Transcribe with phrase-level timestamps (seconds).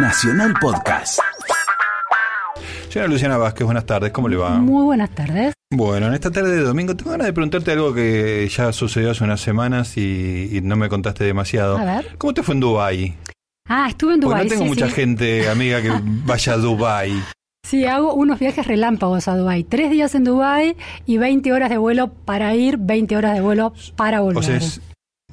[0.00, 1.18] Nacional Podcast.
[2.88, 4.50] Señora Luciana Vázquez, buenas tardes, ¿cómo le va?
[4.58, 5.54] Muy buenas tardes.
[5.70, 9.24] Bueno, en esta tarde de domingo tengo ganas de preguntarte algo que ya sucedió hace
[9.24, 11.76] unas semanas y, y no me contaste demasiado.
[11.78, 12.16] A ver.
[12.16, 13.16] ¿Cómo te fue en Dubái?
[13.68, 14.44] Ah, estuve en Porque Dubái.
[14.44, 14.92] no tengo sí, mucha sí.
[14.92, 15.90] gente amiga que
[16.24, 17.22] vaya a Dubái.
[17.66, 19.64] Sí, hago unos viajes relámpagos a Dubái.
[19.64, 20.76] Tres días en Dubái
[21.06, 24.38] y 20 horas de vuelo para ir, 20 horas de vuelo para volver.
[24.38, 24.80] O sea, es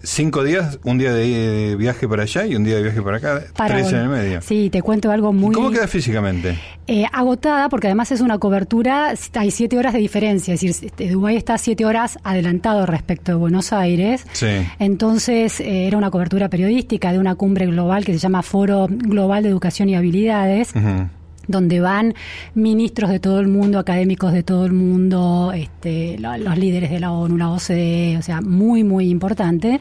[0.04, 3.42] cinco días, un día de viaje para allá y un día de viaje para acá,
[3.56, 4.42] Para tres en el medio.
[4.42, 6.60] Sí, te cuento algo muy ¿Cómo queda físicamente?
[6.88, 11.10] eh, agotada porque además es una cobertura, hay siete horas de diferencia, es decir, este,
[11.10, 14.26] Dubái está siete horas adelantado respecto de Buenos Aires.
[14.34, 14.48] Sí.
[14.80, 19.44] Entonces eh, era una cobertura periodística de una cumbre global que se llama Foro Global
[19.44, 20.74] de Educación y Habilidades.
[20.76, 21.10] Ujú.
[21.48, 22.14] Donde van
[22.54, 27.00] ministros de todo el mundo, académicos de todo el mundo, este, lo- los líderes de
[27.00, 29.80] la ONU, la OCDE, o sea, muy, muy importante.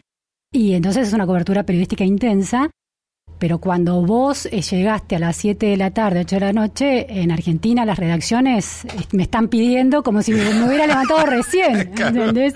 [0.53, 2.69] Y entonces es una cobertura periodística intensa,
[3.39, 7.21] pero cuando vos eh, llegaste a las 7 de la tarde, 8 de la noche,
[7.21, 11.91] en Argentina las redacciones eh, me están pidiendo como si me, me hubiera levantado recién,
[11.97, 12.53] ¿entendés?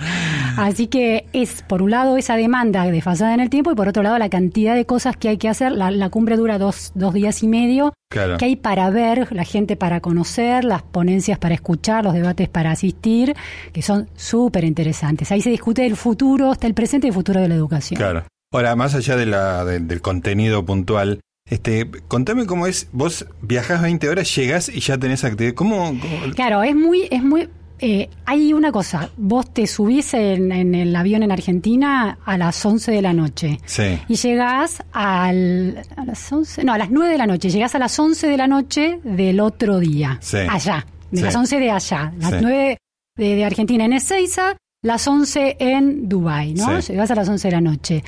[0.57, 4.03] Así que es, por un lado, esa demanda desfasada en el tiempo y por otro
[4.03, 5.71] lado, la cantidad de cosas que hay que hacer.
[5.71, 7.93] La, la cumbre dura dos, dos días y medio.
[8.11, 8.39] Claro.
[8.39, 12.71] que hay para ver, la gente para conocer, las ponencias para escuchar, los debates para
[12.71, 13.35] asistir,
[13.71, 15.31] que son súper interesantes.
[15.31, 17.99] Ahí se discute el futuro, está el presente y el futuro de la educación.
[17.99, 18.23] Claro.
[18.51, 23.81] Ahora, más allá de la, de- del contenido puntual, este, contame cómo es, vos viajás
[23.81, 25.53] 20 horas, llegás y ya tenés actividad.
[25.53, 25.89] ¿Cómo?
[25.99, 27.47] cómo- Claro, es muy, es muy.
[27.81, 32.65] eh, hay una cosa, vos te subís en, en el avión en Argentina a las
[32.65, 33.99] 11 de la noche Sí.
[34.07, 37.79] y llegás al, a las 11, no, a las 9 de la noche, llegás a
[37.79, 40.37] las 11 de la noche del otro día, Sí.
[40.49, 41.23] allá, de Sí.
[41.23, 42.37] las 11 de allá, las Sí.
[42.41, 42.77] 9
[43.15, 46.81] de, de Argentina en Ezeiza, las 11 en Dubai, ¿no?
[46.81, 46.93] Sí.
[46.93, 48.03] Llegás a las 11 de la noche.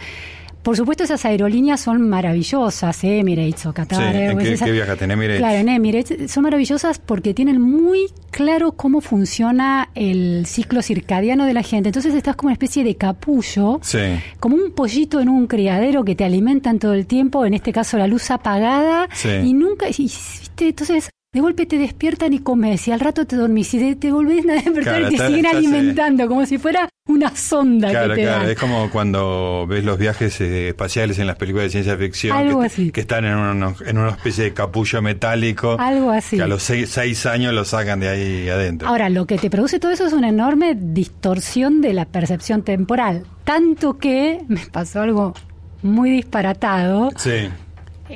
[0.63, 3.17] Por supuesto, esas aerolíneas son maravillosas, ¿eh?
[3.19, 5.05] Emirates o Qatar Sí, ¿en qué- viajaste?
[5.05, 5.39] ¿En Emirates?
[5.39, 6.31] Claro, en Emirates.
[6.31, 11.89] Son maravillosas porque tienen muy claro cómo funciona el ciclo circadiano de la gente.
[11.89, 13.97] Entonces estás como una especie de capullo, Sí.
[14.39, 17.97] como un pollito en un criadero que te alimentan todo el tiempo, en este caso
[17.97, 19.29] la luz apagada, Sí.
[19.43, 20.67] y nunca, y, ¿viste?
[20.69, 24.45] entonces de golpe te despiertan y comes, y al rato te dormís, y te, volvés
[24.49, 28.09] a despertar Claro, y te está- siguen está- alimentando, como si fuera una sonda Claro,
[28.09, 28.49] que te claro, dan.
[28.51, 32.59] es como cuando ves los viajes eh, espaciales en las películas de ciencia ficción, Algo
[32.59, 32.91] que, así.
[32.91, 36.35] que están en, unos- en una especie de capullo metálico, Algo así.
[36.35, 38.89] que a los seis, seis años lo sacan de ahí adentro.
[38.89, 43.23] Ahora, lo que te produce todo eso es una enorme distorsión de la percepción temporal.
[43.45, 45.33] Tanto que me pasó algo
[45.81, 47.09] muy disparatado.
[47.15, 47.47] sí,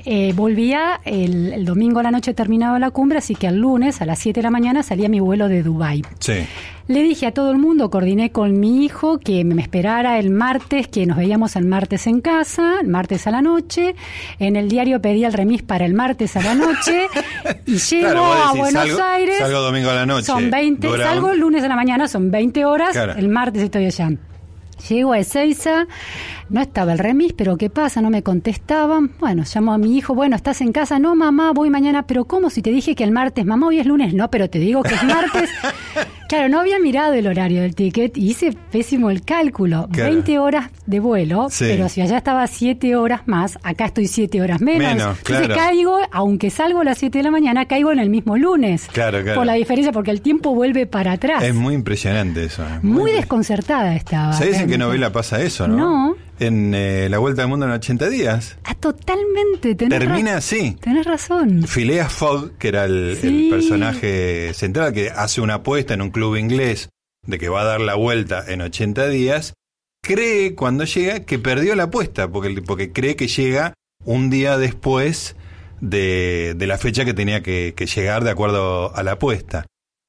[0.06, 4.01] Eh, volvía el, el domingo a la noche terminaba la cumbre, así que el lunes
[4.01, 6.01] a las 7 de la mañana salía mi vuelo de Dubái.
[6.19, 6.33] sí,
[6.88, 10.88] Le dije a todo el mundo, coordiné con mi hijo que me esperara el martes,
[10.88, 13.95] que nos veíamos el martes en casa, el martes a la noche.
[14.39, 17.07] En el diario pedí el remis para el martes a la noche
[17.66, 19.38] y llego Claro, a decís, Buenos salgo- Aires.
[19.39, 22.29] salgo domingo a la noche, Son 20, dura salgo el lunes a la mañana, son
[22.31, 23.13] 20 horas, Claro.
[23.13, 24.09] el martes estoy allá.
[24.89, 25.88] Llego a Ezeiza,
[26.50, 28.01] no estaba el remis, pero ¿qué pasa?
[28.01, 29.11] No me contestaban.
[29.19, 31.00] Bueno, llamo a mi hijo, bueno, ¿estás en casa?
[31.00, 32.50] No, mamá, voy mañana, pero ¿cómo?
[32.50, 34.94] Si te dije que el martes, mamá, hoy es lunes, no, pero te digo que
[34.94, 35.50] es martes.
[36.29, 39.88] claro, no había mirado el horario del ticket y hice pésimo el cálculo.
[39.91, 40.11] Claro.
[40.11, 41.66] 20 horas de vuelo, Sí.
[41.67, 44.88] pero si allá estaba 7 horas más, acá estoy 7 horas menos.
[44.94, 45.56] Menos, Entonces claro.
[45.62, 48.88] caigo, aunque salgo a las 7 de la mañana, caigo en el mismo lunes.
[48.94, 49.38] Claro, claro.
[49.39, 51.44] Por la diferencia, porque el tiempo vuelve para atrás.
[51.44, 52.63] es muy impresionante eso.
[52.66, 54.33] es Muy impre- desconcertada estaba.
[54.33, 54.85] Se dicen que realmente.
[54.85, 55.75] novela pasa eso, ¿no?
[55.77, 56.16] No.
[56.40, 58.57] En eh, La Vuelta al Mundo en 80 días.
[58.66, 59.75] Ah, totalmente.
[59.75, 60.78] Tenés Termina así.
[60.81, 61.63] Tenés razón.
[61.68, 63.46] Phileas Fogg, que era el, Sí.
[63.46, 66.90] el personaje central, que hace una apuesta en un club inglés
[67.25, 69.53] de que va a dar la vuelta en 80 días,
[70.03, 75.35] cree cuando llega que perdió la apuesta, porque, porque cree que llega un día después
[75.81, 79.66] de, de la fecha que tenía que, que llegar de acuerdo a la apuesta.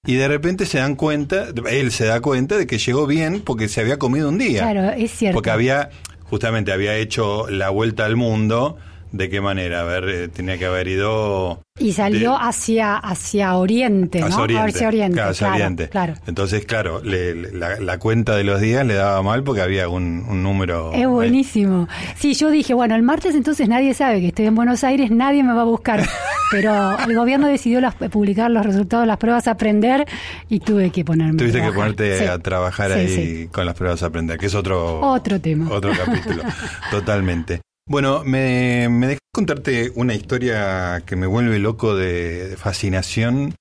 [0.07, 3.69] Y de repente se dan cuenta, él se da cuenta de que llegó bien porque
[3.69, 4.63] se había comido un día.
[4.63, 5.35] Claro, es cierto.
[5.35, 5.91] Porque había,
[6.31, 8.77] justamente había hecho la vuelta al mundo.
[9.13, 9.81] ¿De qué manera?
[9.81, 14.27] A ver, eh, tenía que haber ido Y salió de- hacia, hacia Oriente, ¿no?
[14.27, 14.69] hacia Oriente.
[14.71, 15.89] Hacia Oriente, Claro, hacia claro, Oriente.
[15.89, 16.15] claro.
[16.27, 19.89] Entonces, claro, le- le- la, la cuenta de los días le daba mal porque había
[19.89, 20.93] un, un número.
[20.93, 21.89] Es buenísimo.
[22.17, 25.43] Sí, yo dije, bueno, el martes entonces nadie sabe que estoy en Buenos Aires, nadie
[25.45, 26.03] me va a buscar.
[26.51, 30.07] Pero el gobierno decidió las- publicar los resultados de las pruebas a aprender
[30.49, 31.39] y tuve que ponerme.
[31.39, 32.25] Tuviste a que ponerte Sí.
[32.25, 33.49] a trabajar Sí, ahí sí.
[33.51, 35.71] con las pruebas a aprender, que es otro, Otro tema.
[35.71, 36.43] otro capítulo.
[36.91, 37.61] Totalmente.
[37.89, 43.55] Bueno, me, me dejé contarte una historia que me vuelve loco de, fascinación.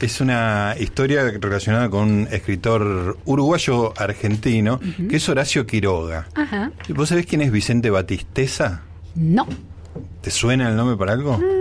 [0.00, 6.26] Es una historia relacionada con un escritor uruguayo argentino, que es Horacio Quiroga.
[6.34, 6.72] Ajá.
[6.90, 8.82] ¿Vos sabés quién es Vicente Batisteza?
[9.14, 9.46] No.
[10.22, 11.38] ¿Te suena el nombre para algo?
[11.42, 11.59] Ah,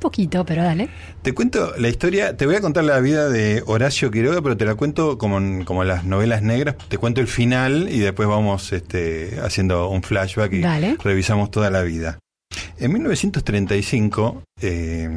[0.00, 0.88] Poquito, pero dale.
[1.22, 4.64] Te cuento la historia, te voy a contar la vida de Horacio Quiroga, pero te
[4.64, 6.76] la cuento como, en- como las novelas negras.
[6.88, 10.96] Te cuento el final y después vamos este, haciendo un flashback y Dale.
[11.04, 12.18] revisamos toda la vida.
[12.78, 15.08] En 1935, eh,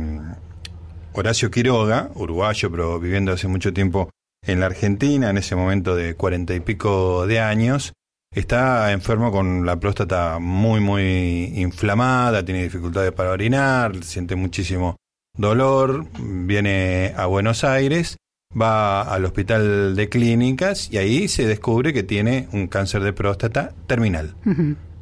[1.14, 4.10] Horacio Quiroga, uruguayo, pero viviendo hace mucho tiempo
[4.46, 7.94] en la Argentina, en ese momento de cuarenta y pico de años,
[8.34, 14.96] está enfermo con la próstata muy, muy inflamada, tiene dificultades para orinar, siente muchísimo
[15.38, 18.18] dolor, viene a Buenos Aires,
[18.60, 23.74] va al hospital de clínicas y ahí se descubre que tiene un cáncer de próstata
[23.88, 24.36] terminal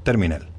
[0.04, 0.50] terminal.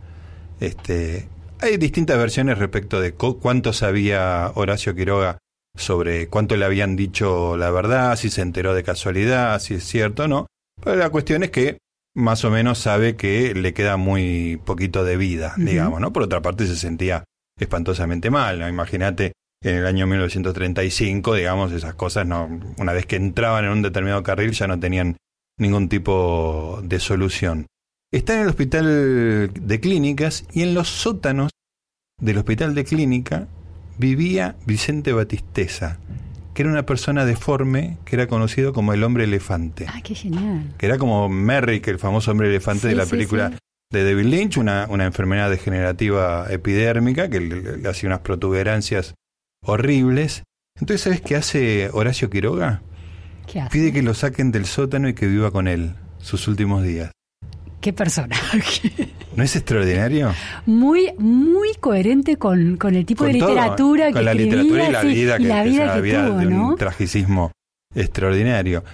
[0.61, 1.29] Este,
[1.61, 5.39] hay distintas versiones respecto de cu- cuánto sabía Horacio Quiroga
[5.77, 10.25] sobre cuánto le habían dicho la verdad, si se enteró de casualidad, si es cierto
[10.25, 10.47] o no.
[10.85, 11.79] Pero la cuestión es que
[12.15, 16.13] más o menos sabe que le queda muy poquito de vida, digamos, ¿no?
[16.13, 17.25] Por otra parte se sentía
[17.59, 18.69] espantosamente mal, ¿no?
[18.69, 19.33] Imagínate
[19.63, 24.23] en el año 1935, digamos, esas cosas no una vez que entraban en un determinado
[24.23, 25.17] carril ya no tenían
[25.59, 27.67] ningún tipo de solución.
[28.11, 31.51] Está en el hospital de clínicas y en los sótanos
[32.21, 33.49] del hospital de clínica
[33.99, 35.99] vivía Vicente Batisteza,
[36.55, 40.75] que era una persona deforme que era conocido como el hombre elefante, Ah, qué genial.
[40.79, 43.57] que era como Merrick, el famoso hombre elefante de la sí, película sí.
[43.93, 49.15] de David Lynch, una, una enfermedad degenerativa epidérmica que le, le hacía unas protuberancias
[49.65, 50.43] horribles.
[50.81, 52.83] Entonces, ¿sabes qué hace Horacio Quiroga?
[53.47, 53.71] ¿Qué hace?
[53.71, 57.11] Pide que lo saquen del sótano y que viva con él sus últimos días.
[57.81, 58.91] Qué personaje.
[59.37, 60.33] ¿No es extraordinario?
[60.67, 64.57] Muy, muy coherente con, con el tipo Con de todo, literatura que con la escribía,
[64.63, 66.39] literatura y la sí, vida que, y la que es vida una que vida tuvo,
[66.39, 66.75] de un ¿no?
[66.77, 67.53] tragicismo
[67.95, 68.85] extraordinario.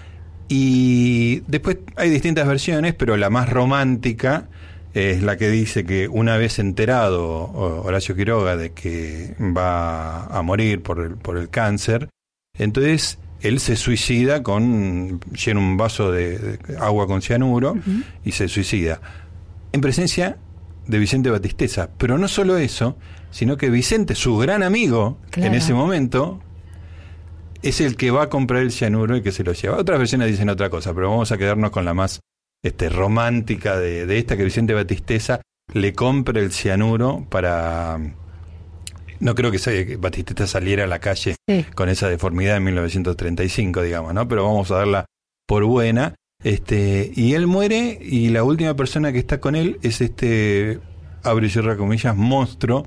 [0.49, 4.49] Y después hay distintas versiones, pero la más romántica
[4.95, 7.53] es la que dice que una vez enterado
[7.85, 12.09] Horacio Quiroga de que va a morir por el, por el cáncer,
[12.59, 17.77] entonces él se suicida con llena un vaso de, de agua con cianuro
[18.25, 19.01] y se suicida.
[19.73, 20.37] En presencia
[20.87, 21.91] de Vicente Batisteza.
[21.99, 22.97] Pero no solo eso,
[23.31, 25.51] sino que Vicente, su gran amigo Claro.
[25.51, 26.41] en ese momento,
[27.63, 29.77] es el que va a comprar el cianuro y que se lo lleva.
[29.77, 32.21] Otras versiones dicen otra cosa, pero vamos a quedarnos con la más
[32.65, 35.43] este, romántica de, de esta, que Vicente Batisteza
[35.75, 37.99] le compra el cianuro para...
[39.21, 41.67] No creo que, se- que Batisteza saliera a la calle Sí.
[41.75, 44.29] con esa deformidad en 1935, digamos, ¿no?
[44.29, 45.05] Pero vamos a darla
[45.47, 46.15] por buena.
[46.45, 50.79] Este, y él muere y la última persona que está con él es este,
[51.25, 52.87] abre y cierra comillas, monstruo,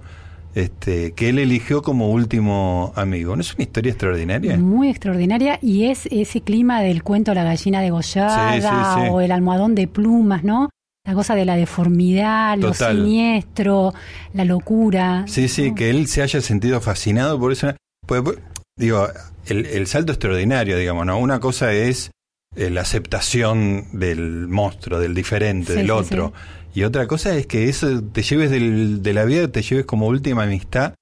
[0.55, 3.35] este, que él eligió como último amigo.
[3.35, 4.57] ¿No es una historia extraordinaria?
[4.57, 8.67] Muy extraordinaria y es ese clima del cuento La gallina degollada Sí, sí,
[9.03, 9.09] sí.
[9.11, 10.69] o el almohadón de plumas, ¿no?
[11.05, 13.93] La cosa de la deformidad, lo siniestro,
[14.33, 15.25] la locura.
[15.27, 15.75] Sí, sí, ¿no?
[15.75, 17.73] que él se haya sentido fascinado por eso.
[18.05, 18.37] Pues, pues,
[18.77, 19.07] digo,
[19.47, 21.17] el, el salto extraordinario, digamos, ¿no?
[21.17, 22.11] Una cosa es
[22.55, 26.33] la aceptación del monstruo, del diferente, Sí, del sí, otro.
[26.73, 30.07] Y otra cosa es que eso te lleves del- de la vida, te lleves como
[30.07, 30.93] última amistad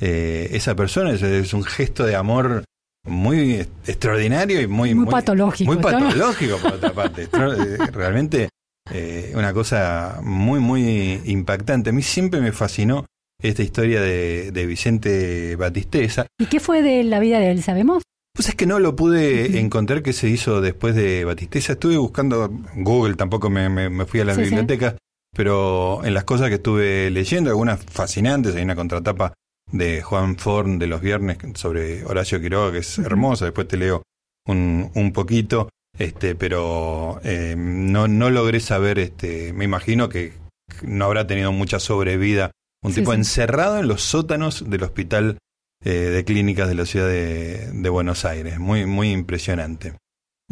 [0.00, 1.12] eh, esa persona.
[1.12, 2.64] Es, es un gesto de amor
[3.08, 5.82] muy extraordinario y muy, Muy patológico, Muy ¿no?
[5.82, 7.28] patológico, por otra parte.
[7.34, 8.48] Eh, Realmente
[8.92, 11.90] eh, una cosa muy, muy impactante.
[11.90, 13.06] A mí siempre me fascinó
[13.42, 16.26] esta historia de, de Vicente Batisteza.
[16.38, 18.02] ¿Y qué fue de la vida de él, sabemos?
[18.36, 21.72] Pues es que no lo pude encontrar que se hizo después de Batisteza.
[21.72, 24.40] Estuve buscando Google, tampoco me, me- me fui a Sí, sí.
[24.42, 24.94] bibliotecas,
[25.34, 29.32] pero en las cosas que estuve leyendo, algunas fascinantes, hay una contratapa
[29.72, 34.02] de Juan Forn de los viernes sobre Horacio Quiroga, que es hermosa, después te leo
[34.46, 40.34] un, un poquito, este, pero eh, no, no logré saber, este, me imagino que
[40.82, 42.50] no habrá tenido mucha sobrevida,
[42.84, 45.38] un Sí, tipo encerrado en los sótanos del hospital
[45.84, 48.58] eh, de clínicas de la ciudad de, de Buenos Aires.
[48.58, 49.94] Muy, muy impresionante.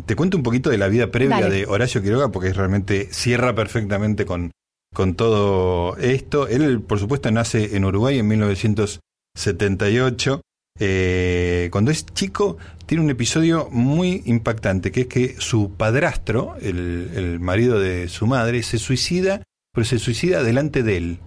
[0.06, 1.54] Te cuento un poquito de la vida previa Dale.
[1.54, 4.50] de Horacio Quiroga porque realmente cierra perfectamente con,
[4.92, 6.48] con todo esto.
[6.48, 10.40] Él, por supuesto, nace en Uruguay en 1978.
[10.80, 17.12] Eh, cuando es chico, tiene un episodio muy impactante, que es que su padrastro, el,
[17.14, 21.18] el marido de su madre, se suicida, pero se suicida delante de él.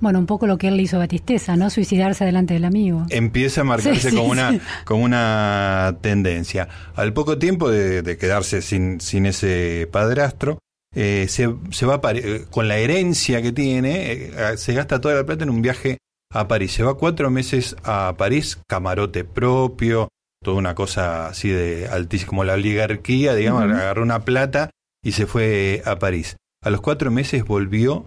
[0.00, 1.70] Bueno, un poco lo que él le hizo a Batisteza, ¿no?
[1.70, 3.04] Suicidarse delante del amigo.
[3.10, 4.60] empieza a marcarse Sí, sí, como, una, sí.
[4.84, 6.68] como una tendencia.
[6.94, 10.58] Al poco tiempo de, de quedarse sin, sin ese padrastro,
[10.94, 15.14] eh, se, se va a eh, con la herencia que tiene, eh, se gasta toda
[15.14, 15.98] la plata en un viaje
[16.32, 16.72] a París.
[16.72, 20.08] Se va cuatro meses a París, camarote propio,
[20.42, 23.72] toda una cosa así de altísima, como la oligarquía, digamos, Ujú.
[23.74, 24.70] agarró una plata
[25.04, 26.36] y se fue a París.
[26.64, 28.06] A los cuatro meses volvió,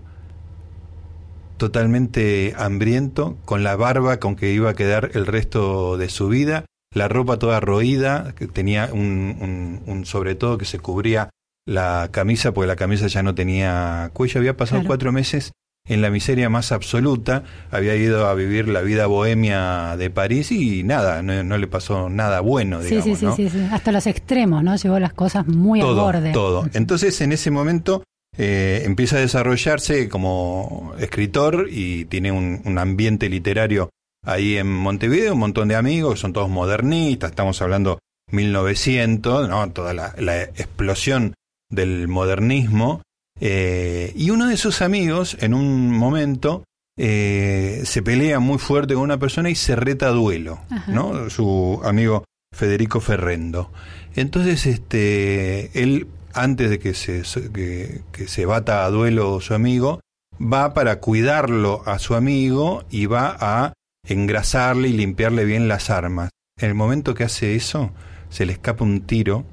[1.57, 6.65] totalmente hambriento, con la barba con que iba a quedar el resto de su vida,
[6.93, 11.29] la ropa toda roída, que tenía un, un, sobre todo que se cubría
[11.65, 15.53] la camisa, porque la camisa ya no tenía cuello, había pasado cuatro meses
[15.85, 20.83] en la miseria más absoluta, había ido a vivir la vida bohemia de París y
[20.83, 23.05] nada, no, le pasó nada bueno, digamos.
[23.05, 24.75] Sí, sí, sí, sí, hasta los extremos, ¿no?
[24.77, 26.31] Llevó las cosas muy todo, a borde.
[26.31, 26.69] Todo.
[26.73, 28.03] Entonces, en ese momento
[28.37, 33.89] eh, empieza a desarrollarse como escritor y tiene un, un, ambiente literario
[34.25, 37.99] ahí en Montevideo, un montón de amigos, son todos modernistas, estamos hablando
[38.31, 39.71] 1900, ¿no?
[39.71, 41.33] Toda la, la explosión
[41.69, 43.01] del modernismo
[43.39, 46.63] eh, y uno de sus amigos, en un momento,
[46.97, 51.29] eh, se pelea muy fuerte con una persona y se reta a duelo, ¿no?
[51.29, 52.23] Su amigo
[52.55, 53.71] Federico Ferrendo.
[54.15, 57.23] Entonces, este, él, antes de que se,
[57.53, 59.99] que, se bata a duelo su amigo,
[60.41, 63.73] va para cuidarlo a su amigo y va a
[64.07, 66.29] engrasarle y limpiarle bien las armas.
[66.59, 67.91] En el momento que hace eso,
[68.29, 69.45] se le escapa un tiro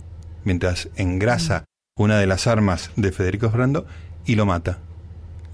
[0.45, 1.65] mientras engrasa
[1.97, 3.87] una de las armas de Federico Ferrando
[4.25, 4.79] y lo mata.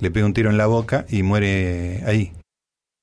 [0.00, 2.32] Le pega un tiro en la boca y muere ahí.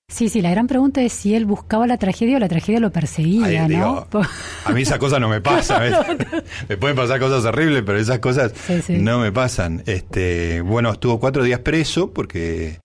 [0.10, 2.91] Sí, sí, la gran pregunta es si él buscaba la tragedia o la tragedia lo
[2.91, 4.07] perseguía, ¿no?
[4.65, 5.79] a mí esa cosa no me pasa.
[6.69, 8.53] me pueden pasar cosas horribles, pero esas cosas
[8.89, 9.81] no me pasan.
[9.86, 12.79] Este, bueno, estuvo cuatro días preso porque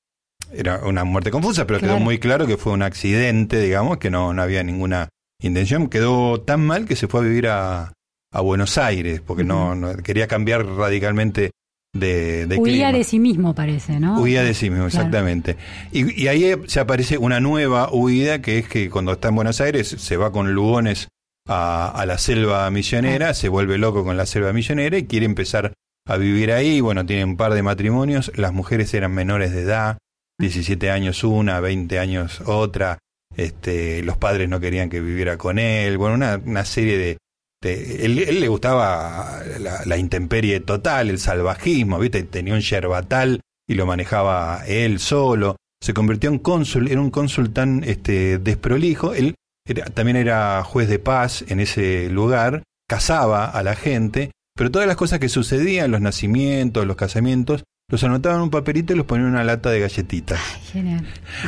[0.52, 4.32] era una muerte confusa, pero quedó muy claro que fue un accidente, digamos, que no,
[4.32, 5.08] no había ninguna
[5.42, 5.88] intención.
[5.88, 7.92] Quedó tan mal que se fue a vivir a,
[8.32, 11.50] a Buenos Aires, porque no, quería cambiar radicalmente
[11.94, 14.20] de, de Huía de sí mismo, parece, ¿no?
[14.20, 15.56] Huía de sí mismo, exactamente.
[15.92, 19.60] Y, y, ahí se aparece una nueva huida, que es que cuando está en Buenos
[19.60, 21.08] Aires se va con Lugones
[21.48, 25.72] a, a la selva misionera, se vuelve loco con la selva misionera y quiere empezar
[26.06, 26.80] a vivir ahí.
[26.80, 29.98] Bueno, tiene un par de matrimonios, las mujeres eran menores de edad,
[30.38, 32.98] 17 años una, 20 años otra,
[33.36, 37.18] este, los padres no querían que viviera con él, bueno, una, una serie de,
[37.62, 42.22] él, le gustaba la, intemperie total, el salvajismo, ¿viste?
[42.22, 45.56] Tenía un yerbatal y lo manejaba él solo.
[45.80, 49.14] Se convirtió en cónsul, era un cónsul tan este, desprolijo.
[49.14, 49.34] Él
[49.94, 54.96] también era juez de paz en ese lugar, casaba a la gente, pero todas las
[54.96, 59.28] cosas que sucedían, los nacimientos, los casamientos, los anotaban en un papelito y los ponían
[59.28, 60.38] en una lata de galletitas.
[60.72, 61.06] genial.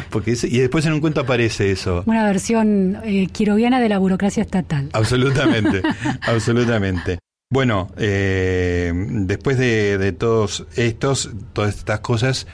[0.09, 2.03] Porque y después en un cuento aparece eso.
[2.07, 4.89] Una versión eh, quiroviana de la burocracia estatal.
[4.95, 5.83] Absolutamente,
[6.23, 7.19] absolutamente.
[7.53, 12.47] Bueno, eh, después de, todos estos, todas estas cosas,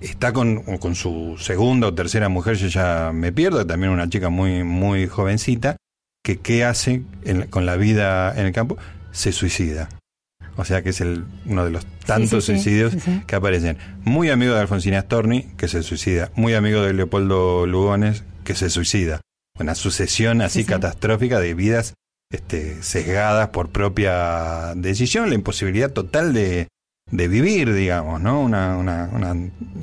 [0.00, 4.28] está con, con, su segunda o tercera mujer, yo ya me pierdo, también una chica
[4.28, 5.76] muy, muy jovencita,
[6.22, 7.04] que qué hace
[7.48, 8.76] con la vida en el campo,
[9.12, 9.88] se suicida.
[10.60, 12.94] O sea que es el, uno de los tantos suicidios
[13.26, 13.78] que aparecen.
[14.04, 16.30] Muy amigo de Alfonsina Storni, que se suicida.
[16.34, 19.22] Muy amigo de Leopoldo Lugones, que se suicida.
[19.58, 21.94] Una sucesión así catastrófica de vidas
[22.30, 26.68] este, sesgadas por propia decisión, la imposibilidad total de,
[27.10, 28.40] de vivir, digamos, ¿no?
[28.40, 29.34] Una, una, una,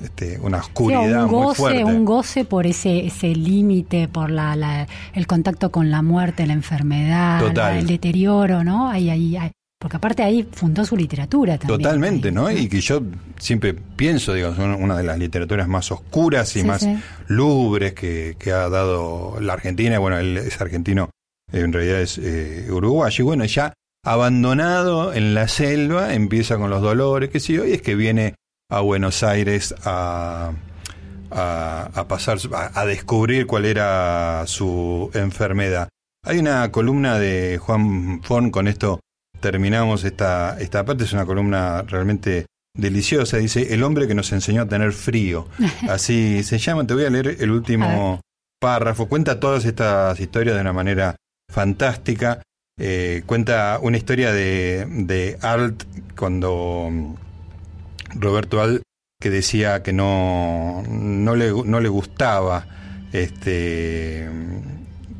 [0.03, 1.84] este, una oscuridad un goce, muy fuerte.
[1.84, 6.53] Un goce por ese, ese límite, por la, la, el contacto con la muerte, la
[6.53, 7.41] enfermedad,
[7.75, 8.89] el deterioro, ¿no?
[8.89, 11.81] Ahí, ahí, ahí, porque aparte ahí fundó su literatura también.
[11.81, 12.50] Totalmente, ¿no?
[12.50, 13.01] Y que yo
[13.38, 16.88] siempre pienso, digo, son una de las literaturas más oscuras y más
[17.27, 20.00] lúgubres que, ha dado la Argentina.
[20.00, 21.12] Bueno, él es argentino,
[21.51, 23.24] en realidad es eh, uruguayo.
[23.24, 27.81] Y bueno, ya abandonado en la selva, empieza con los dolores, que sí, hoy es
[27.84, 28.34] que viene
[28.72, 30.53] a Buenos Aires a,
[31.29, 35.88] a, pasar, a, a descubrir cuál era su enfermedad.
[36.25, 39.00] Hay una columna de Juan Fon con esto
[39.39, 44.62] terminamos esta, esta parte, es una columna realmente deliciosa, dice, el hombre que nos enseñó
[44.63, 45.48] a tener frío.
[45.89, 48.22] Así se llama, te voy a leer el último
[48.60, 51.15] párrafo, cuenta todas estas historias de una manera
[51.51, 52.41] fantástica,
[52.79, 55.84] eh, cuenta una historia de, de Alt
[56.15, 57.15] cuando
[58.13, 58.82] Roberto Alt
[59.20, 62.67] que decía que no, no, le, no le gustaba
[63.12, 64.29] este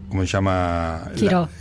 [0.10, 1.12] ¿cómo se llama?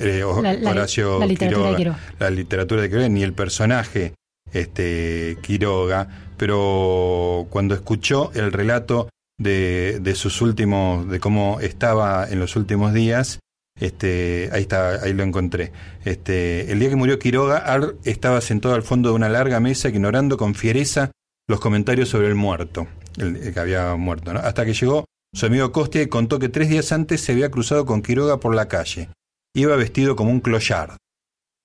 [0.00, 1.98] Eh, Horacio la, literatura de Quiroga.
[2.18, 4.14] La literatura de Quiroga, ni el personaje
[4.52, 12.40] este, Quiroga, pero cuando escuchó el relato de, de sus últimos, de cómo estaba en
[12.40, 13.40] los últimos días,
[13.78, 15.72] este, ahí está, ahí lo encontré.
[16.04, 19.88] Este, el día que murió Quiroga, Ar estaba sentado al fondo de una larga mesa,
[19.88, 21.10] ignorando con fiereza
[21.48, 22.86] los comentarios sobre el muerto,
[23.18, 25.04] el, que había muerto, hasta que llegó
[25.36, 28.68] su amigo Costia contó que tres días antes se había cruzado con Quiroga por la
[28.68, 29.10] calle.
[29.54, 30.96] Iba vestido como un clochard.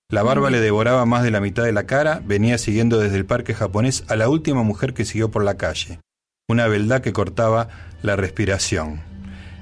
[0.10, 3.26] La barba le devoraba más de la mitad de la cara, venía siguiendo desde el
[3.26, 6.02] parque japonés a la última mujer que siguió por la calle.
[6.50, 7.70] una beldad que cortaba
[8.02, 9.00] la respiración.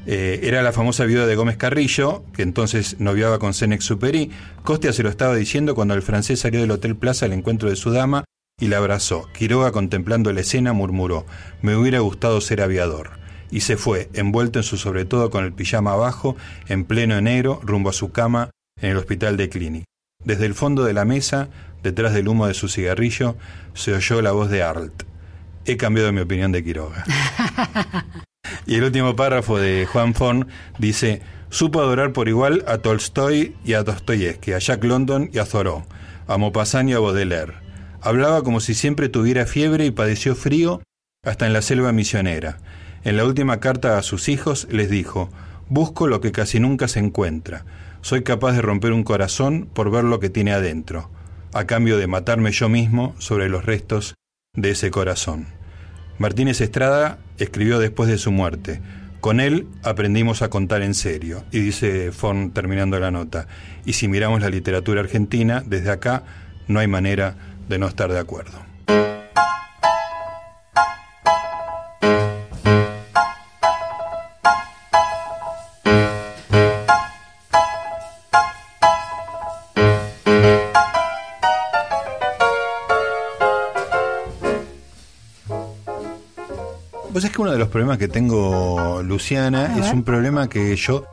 [0.07, 4.31] Eh, era la famosa viuda de Gómez Carrillo, que entonces noviaba con Cenex Superi.
[4.63, 7.75] Costia se lo estaba diciendo cuando el francés salió del Hotel Plaza al encuentro de
[7.75, 8.23] su dama
[8.59, 9.27] y la abrazó.
[9.37, 11.27] Quiroga, contemplando la escena, murmuró:
[11.61, 13.18] Me hubiera gustado ser aviador.
[13.51, 16.35] Y se fue, envuelto en su sobretodo con el pijama abajo,
[16.67, 18.51] en pleno enero, rumbo a su cama
[18.81, 19.85] en el hospital de Clinic.
[20.23, 21.49] Desde el fondo de la mesa,
[21.81, 23.37] detrás del humo de su cigarrillo,
[23.73, 25.03] se oyó la voz de Arlt.
[25.65, 27.05] He cambiado mi opinión de Quiroga.
[28.65, 33.73] y el último párrafo de Juan Fon dice: Supo adorar por igual a Tolstoy y
[33.73, 35.85] a Dostoyevsky, a Jack London y a Thoreau,
[36.27, 37.53] a Maupassant y a Baudelaire.
[38.01, 40.81] Hablaba como si siempre tuviera fiebre y padeció frío
[41.23, 42.57] hasta en la selva misionera.
[43.03, 45.29] En la última carta a sus hijos les dijo:
[45.69, 47.65] Busco lo que casi nunca se encuentra.
[48.01, 51.09] Soy capaz de romper un corazón por ver lo que tiene adentro,
[51.53, 54.15] a cambio de matarme yo mismo sobre los restos
[54.53, 55.47] de ese corazón.
[56.17, 58.81] Martínez Estrada escribió después de su muerte.
[59.21, 61.43] Con él aprendimos a contar en serio.
[61.51, 63.47] Y dice Fon terminando la nota.
[63.85, 66.23] Y si miramos la literatura argentina, desde acá
[66.67, 67.35] no hay manera
[67.67, 68.59] de no estar de acuerdo.
[87.69, 91.05] Los problemas que tengo, Luciana, es un problema que yo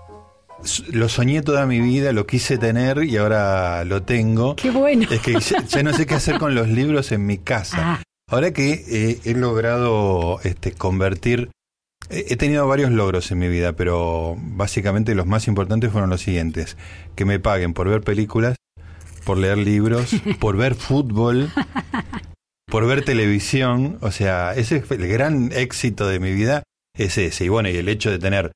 [0.91, 4.57] lo soñé toda mi vida, lo quise tener y ahora lo tengo.
[4.57, 5.07] Qué bueno.
[5.11, 7.77] Es que ya, no sé qué hacer con los libros en mi casa.
[7.79, 8.03] Ah.
[8.31, 11.51] Ahora que eh, he logrado este, convertir,
[12.09, 16.79] he tenido varios logros en mi vida, pero básicamente los más importantes fueron los siguientes.
[17.17, 18.57] Que me paguen por ver películas,
[19.25, 20.11] por leer libros,
[20.41, 21.53] por ver fútbol,
[22.77, 26.63] por ver televisión, o sea, ese es el gran éxito de mi vida,
[26.95, 27.47] es ese.
[27.47, 28.53] Y bueno, y el hecho de tener,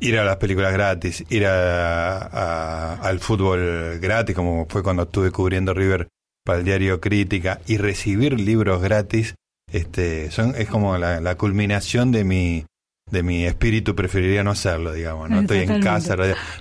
[0.00, 5.72] ir a las películas gratis, ir a, al fútbol gratis, como fue cuando estuve cubriendo
[5.72, 6.08] River
[6.44, 9.36] para el diario Crítica, y recibir libros gratis,
[9.72, 12.66] este, son, es como la, culminación de mi,
[13.08, 16.16] de mi espíritu preferiría no hacerlo, digamos, no estoy en casa.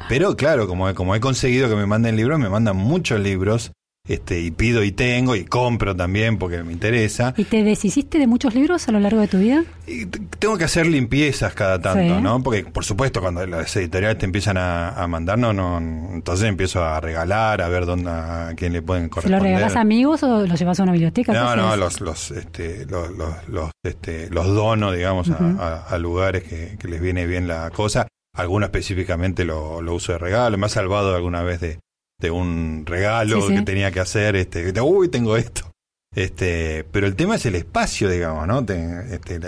[0.08, 3.72] Pero claro, como, como he conseguido que me manden libros, me mandan muchos libros
[4.08, 7.34] este, y pido y tengo y compro también porque me interesa.
[7.38, 9.64] ¿Y te deshiciste de muchos libros a lo largo de tu vida?
[9.86, 12.42] Y tengo que hacer limpiezas cada tanto, ¿no?
[12.42, 17.00] Porque, por supuesto, cuando las editoriales te empiezan a, mandar, no, no, entonces empiezo a
[17.00, 19.40] regalar, a ver dónde, a quién le pueden corresponder.
[19.40, 21.34] ¿Lo regalas a amigos o los llevas a una biblioteca?
[21.34, 23.10] No, no, los, los, este, los,
[23.48, 28.08] los, este, los dono, digamos, a, lugares que, que, les viene bien la cosa.
[28.34, 30.58] Algunos específicamente lo, lo uso de regalo.
[30.58, 31.80] Me ha salvado alguna vez de,
[32.22, 35.70] de un regalo que tenía que hacer, este, uy, tengo esto.
[36.16, 38.60] Este, pero el tema es el espacio, digamos, ¿no?
[38.60, 39.40] Este,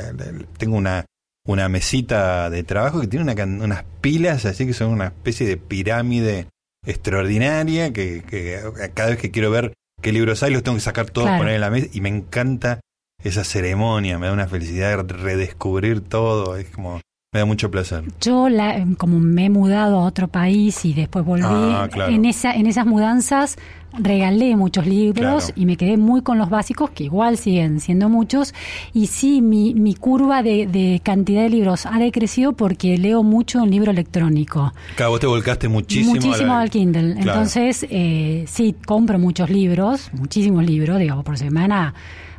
[0.57, 1.05] tengo una,
[1.45, 5.57] una mesita de trabajo que tiene una, unas pilas así que son una especie de
[5.57, 6.47] pirámide
[6.85, 8.61] extraordinaria que, que,
[8.93, 11.61] cada vez que quiero ver qué libros hay los tengo que sacar todos, poner en
[11.61, 12.79] la mesa y me encanta
[13.23, 16.99] esa ceremonia, me da una felicidad redescubrir todo, es como
[17.33, 18.03] me da mucho placer.
[18.21, 22.53] Yo, la, como me he mudado a otro país y después volví, ah, en, esa,
[22.53, 23.57] en esas mudanzas
[23.97, 28.53] regalé muchos libros y me quedé muy con los básicos, que igual siguen siendo muchos.
[28.93, 33.71] Y sí, mi, mi curva de, cantidad de libros ha decrecido porque leo mucho en
[33.71, 34.71] libro electrónico.
[34.95, 36.13] Claro, vos te volcaste muchísimo.
[36.13, 37.15] Muchísimo al Kindle.
[37.17, 41.95] Entonces, eh, sí, compro muchos libros, muchísimos libros, digamos, por semana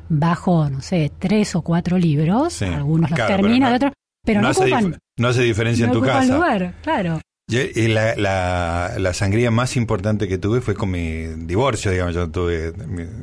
[0.09, 2.62] bajo, no sé, tres o cuatro libros.
[2.62, 3.92] Algunos los termino, otros
[4.24, 4.70] pero no, hace,
[5.18, 6.34] no hace diferencia en tu casa.
[6.34, 7.20] lugar, claro.
[7.48, 12.14] y la, la, la, sangría más importante que tuve fue con mi divorcio, digamos.
[12.14, 12.72] Yo tuve,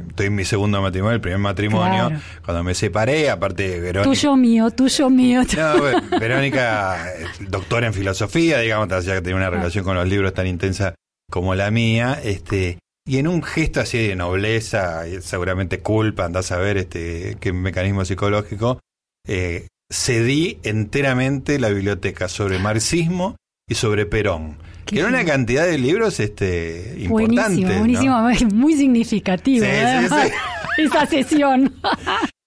[0.09, 2.11] estoy en mi segundo matrimonio, el primer matrimonio.
[2.45, 4.03] Cuando me separé, aparte Verónica.
[4.03, 5.41] Tuyo mío, tuyo mío.
[5.57, 7.03] No, Verónica,
[7.49, 10.93] doctora en filosofía, digamos, ya que tenía una relación con los libros tan intensa
[11.31, 12.19] como la mía.
[12.23, 17.53] este Y en un gesto así de nobleza, seguramente culpa, andás a ver este, qué
[17.53, 18.79] mecanismo psicológico,
[19.27, 23.35] eh, cedí enteramente la biblioteca sobre marxismo
[23.67, 24.57] y sobre Perón.
[24.85, 27.77] que era una cantidad de libros este, importantes.
[27.77, 29.65] Buenísimo, muy significativo.
[29.65, 30.07] ¿eh?
[30.77, 31.73] Esa sesión.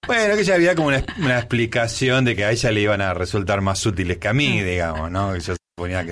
[0.07, 3.63] Bueno, que ya había como una, explicación de que a ella le iban a resultar
[3.63, 5.33] más útiles que a mí, digamos, ¿no?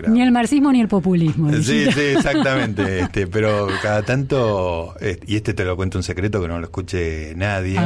[0.08, 1.52] Ni el marxismo ni el populismo.
[1.52, 3.00] Sí, sí, exactamente.
[3.00, 4.94] este, pero cada tanto,
[5.26, 7.78] y este te lo cuento un secreto que no lo escuche nadie.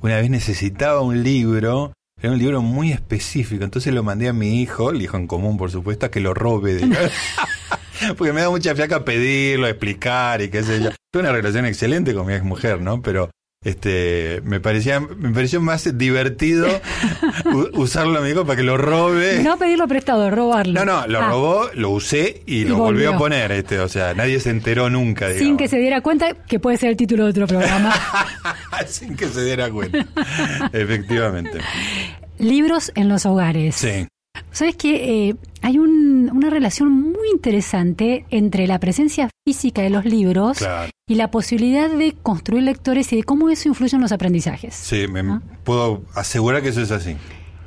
[0.00, 4.60] Una vez necesitaba un libro era un libro muy específico, entonces lo mandé a mi
[4.60, 6.80] hijo, el hijo en común por supuesto, a que lo robe.
[8.16, 10.90] Porque me da mucha fiaca pedirlo, explicar y qué sé yo.
[11.12, 13.02] Tuve una relación excelente con mi ex mujer, ¿no?
[13.02, 13.30] Pero
[13.64, 16.68] este, me parecía, me pareció más divertido
[17.74, 19.42] usarlo amigo para que lo robe.
[19.42, 20.72] No pedirlo prestado, robarlo.
[20.72, 23.10] No, no, lo Ah, robó, lo usé y, Y lo volvió.
[23.10, 23.14] volvió.
[23.14, 25.46] a poner, este, o sea, nadie se enteró nunca, digamos.
[25.46, 27.94] Sin que se diera cuenta que puede ser el título de otro programa.
[28.86, 30.06] Sin que se diera cuenta.
[30.72, 31.58] Efectivamente.
[32.38, 33.74] Libros en los hogares.
[33.74, 34.06] Sí.
[34.52, 40.58] Sabes que hay un- una relación muy interesante entre la presencia física de los libros
[40.58, 40.90] Claro.
[41.08, 44.74] y la posibilidad de construir lectores y de cómo eso influye en los aprendizajes.
[44.74, 45.40] Sí, me ¿Ah?
[45.64, 47.16] puedo asegurar que eso es así.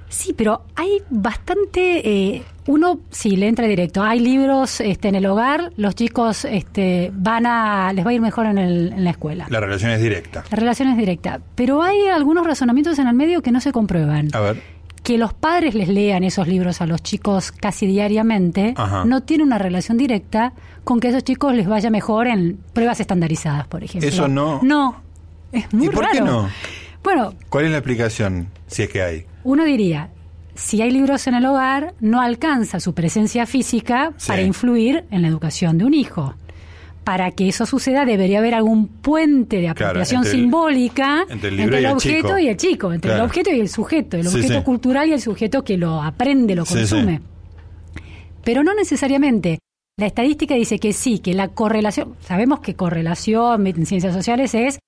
[0.10, 2.02] Sí, pero hay bastante.
[2.36, 4.04] eh, uno sí le entra directo.
[4.04, 7.94] Hay libros este, en el hogar, los chicos este, van a.
[7.94, 9.48] les va a ir mejor en, el- en la escuela.
[9.50, 10.44] La relación es directa.
[10.52, 11.40] La relación es directa.
[11.56, 14.28] Pero hay algunos razonamientos en el medio que no se comprueban.
[14.34, 14.62] A ver.
[15.04, 19.04] Que los padres les lean esos libros a los chicos casi diariamente Ajá.
[19.06, 23.00] no tiene una relación directa con que a esos chicos les vaya mejor en pruebas
[23.00, 24.08] estandarizadas, por ejemplo.
[24.08, 24.60] Eso no.
[24.64, 25.02] No.
[25.52, 26.14] Es muy ¿Y por raro.
[26.14, 26.50] qué no?
[27.04, 29.26] Bueno, ¿Cuál es la explicación, si es que hay?
[29.44, 30.10] uno diría,
[30.54, 34.28] si hay libros en el hogar, no alcanza su presencia física Sí.
[34.28, 36.36] para influir en la educación de un hijo.
[37.04, 41.50] Para que eso suceda debería haber algún puente de Claro, apropiación entre el- simbólica entre
[41.50, 42.38] el y objeto chico.
[42.38, 43.24] y el chico, entre Claro.
[43.24, 44.64] el objeto y el sujeto, el Sí, objeto sí.
[44.64, 47.18] cultural y el sujeto que lo aprende, lo consume.
[47.18, 48.02] sí.
[48.44, 49.60] Pero no necesariamente.
[49.98, 54.80] La estadística dice que sí, que la correlación, sabemos que correlación en ciencias sociales es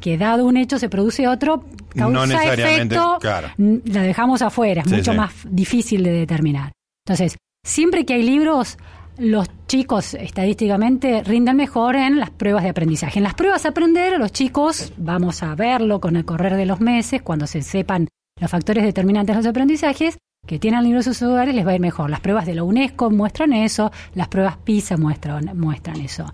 [0.00, 3.48] que dado un hecho se produce otro, No causa necesariamente, efecto, claro.
[3.56, 6.72] la dejamos afuera, es mucho más difícil de determinar.
[7.06, 8.76] Entonces, siempre que hay libros,
[9.18, 13.18] los chicos estadísticamente rinden mejor en las pruebas de aprendizaje.
[13.18, 16.80] En las pruebas a aprender, los chicos, vamos a verlo con el correr de los
[16.80, 18.08] meses, cuando se sepan
[18.40, 21.74] los factores determinantes de los aprendizajes, que tienen libros en sus hogares les va a
[21.74, 22.10] ir mejor.
[22.10, 26.32] Las pruebas de la UNESCO muestran eso, las pruebas PISA muestran, muestran eso.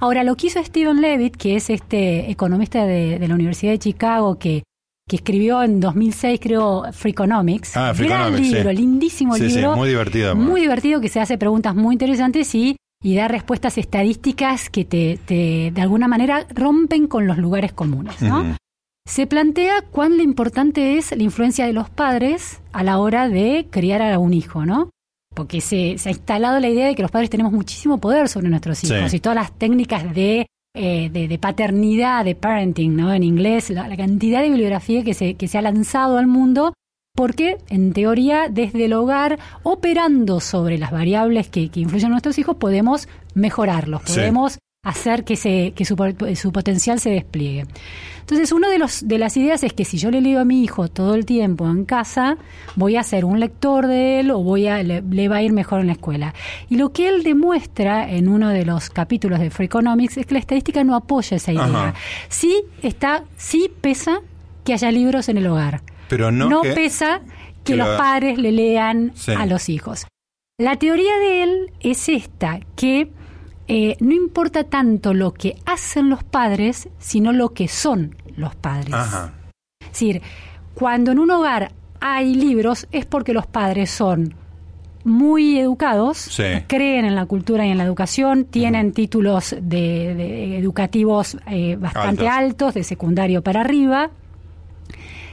[0.00, 3.78] Ahora, lo que hizo Steven Levitt, que es este economista de, de la Universidad de
[3.78, 4.62] Chicago, que,
[5.10, 7.76] que escribió en 2006, creo, Freakonomics.
[7.76, 8.54] Ah, gran Freakonomics, sí.
[8.54, 9.74] libro, lindísimo Sí, sí, libro.
[9.74, 10.36] muy divertido.
[10.36, 15.18] Muy divertido, que se hace preguntas muy interesantes y, y da respuestas estadísticas que te,
[15.26, 18.56] te, de alguna manera, rompen con los lugares comunes, ¿no?
[19.04, 23.66] Se plantea cuán lo importante es la influencia de los padres a la hora de
[23.68, 24.90] criar a un hijo, ¿no?
[25.34, 28.48] Porque se, se ha instalado la idea de que los padres tenemos muchísimo poder sobre
[28.48, 33.12] nuestros hijos y todas las técnicas de, eh, de, de paternidad, de parenting, ¿no?
[33.12, 36.74] En inglés, la, la cantidad de bibliografía que se, que se ha lanzado al mundo,
[37.16, 42.38] porque en teoría desde el hogar, operando sobre las variables que, que influyen en nuestros
[42.38, 44.20] hijos, podemos mejorarlos, Sí.
[44.82, 47.66] Hacer que, se, que su, po- su potencial se despliegue.
[48.20, 50.62] Entonces, una de, los, de las ideas es que si yo le leo a mi
[50.62, 52.38] hijo todo el tiempo en casa,
[52.76, 55.52] voy a ser un lector de él o voy a, le, le va a ir
[55.52, 56.34] mejor en la escuela.
[56.70, 60.40] Y lo que él demuestra en uno de los capítulos de Freakonomics es que la
[60.40, 61.64] estadística no apoya esa idea.
[61.64, 61.94] Ajá.
[62.28, 64.20] Sí está, sí pesa
[64.64, 65.82] que haya libros en el hogar.
[66.08, 67.20] Pero no, que- pesa
[67.64, 69.32] que, que los lo- padres le lean Sí.
[69.32, 70.06] a los hijos.
[70.58, 73.10] La teoría de él es esta, que
[73.72, 78.92] eh, no importa tanto lo que hacen los padres, sino lo que son los padres.
[78.92, 79.32] Ajá.
[79.80, 80.22] Es decir,
[80.74, 84.34] cuando en un hogar hay libros es porque los padres son
[85.04, 86.42] muy educados, Sí.
[86.66, 92.28] creen en la cultura y en la educación, tienen títulos de, de educativos eh, bastante
[92.28, 92.38] Altos.
[92.38, 94.10] altos, de secundario para arriba,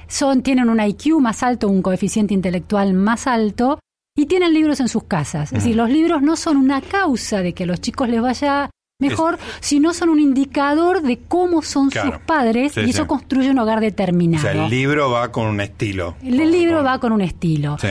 [0.07, 3.79] son, tienen un IQ más alto, un coeficiente intelectual más alto
[4.17, 5.53] y tienen libros en sus casas.
[5.53, 8.69] Es decir, los libros no son una causa de que a los chicos les vaya
[8.99, 12.13] mejor, sino son un indicador de cómo son Claro.
[12.13, 13.07] sus padres Sí, y eso sí.
[13.07, 14.41] construye un hogar O determinado.
[14.41, 16.15] sea, el libro va con un estilo.
[16.23, 17.77] El libro va con un estilo.
[17.79, 17.87] Sí,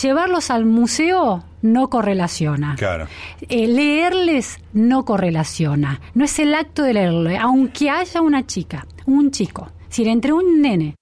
[0.00, 2.74] Llevarlos al museo no correlaciona.
[2.76, 3.06] claro.
[3.50, 6.00] Eh, leerles no correlaciona.
[6.14, 7.30] No es el acto de leerlo.
[7.38, 10.94] Aunque haya una chica, un chico, si entre un nene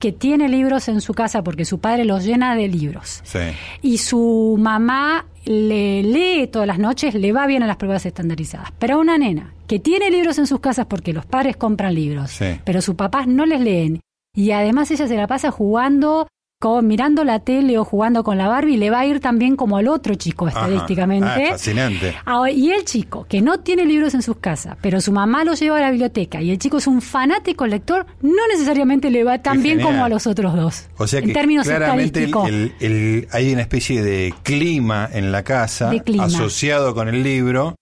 [0.00, 3.38] que tiene libros en su casa porque su padre los llena de libros Sí.
[3.82, 8.70] y su mamá le lee todas las noches, le va bien a las pruebas estandarizadas.
[8.78, 12.30] Pero a una nena que tiene libros en sus casas porque los padres compran libros,
[12.30, 12.46] Sí.
[12.64, 14.00] pero sus papás no les leen
[14.34, 16.26] y además ella se la pasa jugando
[16.60, 19.78] con, mirando la tele o jugando con la Barbie, le va a ir también como
[19.78, 20.60] al otro chico Ajá.
[20.60, 21.26] estadísticamente.
[21.26, 22.14] Ah, fascinante.
[22.26, 25.54] Ahora, y el chico, que no tiene libros en sus casas, pero su mamá lo
[25.54, 29.38] lleva a la biblioteca y el chico es un fanático lector, no necesariamente le va
[29.38, 29.94] tan Qué bien genial.
[29.94, 30.84] como a los otros dos.
[30.98, 32.48] O sea que en términos claramente el- estadísticos.
[32.50, 37.74] el- el- hay una especie de clima en la casa asociado con el libro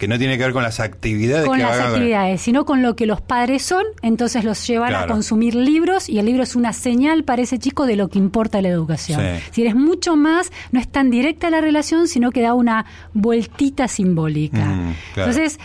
[0.00, 1.92] que no tiene que ver con las actividades con que las hagan.
[1.92, 5.12] actividades, sino con lo que los padres son, entonces los llevan a Claro.
[5.12, 8.62] consumir libros y el libro es una señal para ese chico de lo que importa
[8.62, 9.20] la educación.
[9.20, 9.42] Sí.
[9.50, 13.88] Si es mucho más, no es tan directa la relación, sino que da una vueltita
[13.88, 14.64] simbólica.
[14.64, 15.30] Mm, claro.
[15.30, 15.60] Entonces,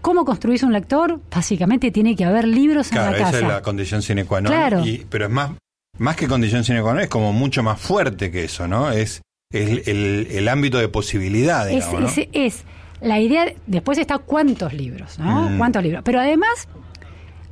[0.00, 1.18] ¿Cómo construís un lector?
[1.34, 3.28] Básicamente tiene que haber libros en la casa.
[3.30, 4.52] Esa es la condición sine qua non.
[4.52, 4.84] Claro.
[5.08, 5.52] pero es más,
[5.96, 8.90] más que condición sine qua non, es como mucho más fuerte que eso, ¿no?
[8.90, 11.86] Es, el, el, ámbito de posibilidades.
[11.86, 12.64] Es, es,
[13.04, 15.50] la idea, después está cuántos libros, ¿no?
[15.50, 15.58] Mm.
[15.58, 16.02] ¿Cuántos libros?
[16.04, 16.68] Pero además,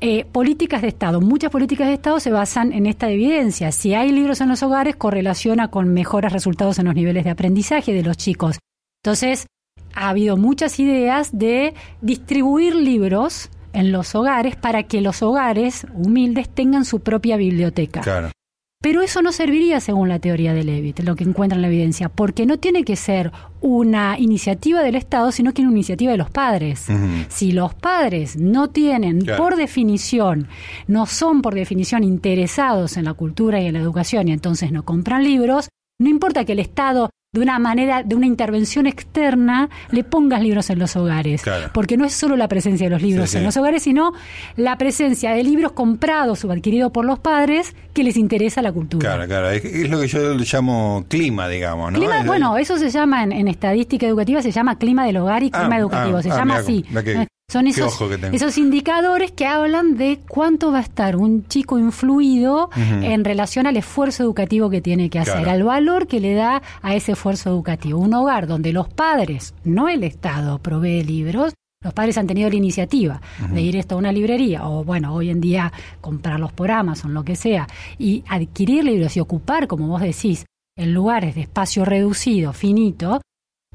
[0.00, 1.20] eh, políticas de Estado.
[1.20, 3.70] Muchas políticas de Estado se basan en esta evidencia.
[3.70, 7.92] Si hay libros en los hogares, correlaciona con mejores resultados en los niveles de aprendizaje
[7.92, 8.58] de los chicos.
[9.04, 9.46] Entonces,
[9.94, 16.48] ha habido muchas ideas de distribuir libros en los hogares para que los hogares humildes
[16.48, 18.00] tengan su propia biblioteca.
[18.00, 18.30] Claro.
[18.82, 22.08] Pero eso no serviría según la teoría de Levitt, lo que encuentra en la evidencia,
[22.08, 26.30] porque no tiene que ser una iniciativa del Estado, sino que una iniciativa de los
[26.30, 26.88] padres.
[27.28, 30.48] Si los padres no tienen, por definición,
[30.88, 34.84] no son por definición interesados en la cultura y en la educación y entonces no
[34.84, 35.68] compran libros,
[36.00, 40.68] no importa que el Estado de una manera, de una intervención externa, le pongas libros
[40.68, 41.42] en los hogares.
[41.72, 44.12] Porque no es solo la presencia de los libros en los hogares, sino
[44.56, 49.14] la presencia de libros comprados o adquiridos por los padres que les interesa la cultura.
[49.14, 49.48] Claro, claro.
[49.48, 51.98] Es, lo que yo llamo clima, digamos, ¿no?
[51.98, 55.60] Clima, bueno, eso se llama en, estadística educativa, se llama clima del hogar y ah,
[55.60, 56.18] clima educativo.
[56.18, 56.84] Ah, se ah, llama así.
[57.50, 58.00] Son esos,
[58.32, 63.76] esos indicadores que hablan de cuánto va a estar un chico influido en relación al
[63.76, 67.98] esfuerzo educativo que tiene que hacer, al valor que le da a ese esfuerzo educativo.
[67.98, 71.52] Un hogar donde los padres, no el Estado, provee libros,
[71.82, 75.28] los padres han tenido la iniciativa de ir esto a una librería o, bueno, hoy
[75.30, 77.66] en día comprarlos por Amazon, lo que sea,
[77.98, 83.20] y adquirir libros y ocupar, como vos decís, en lugares de espacio reducido, finito,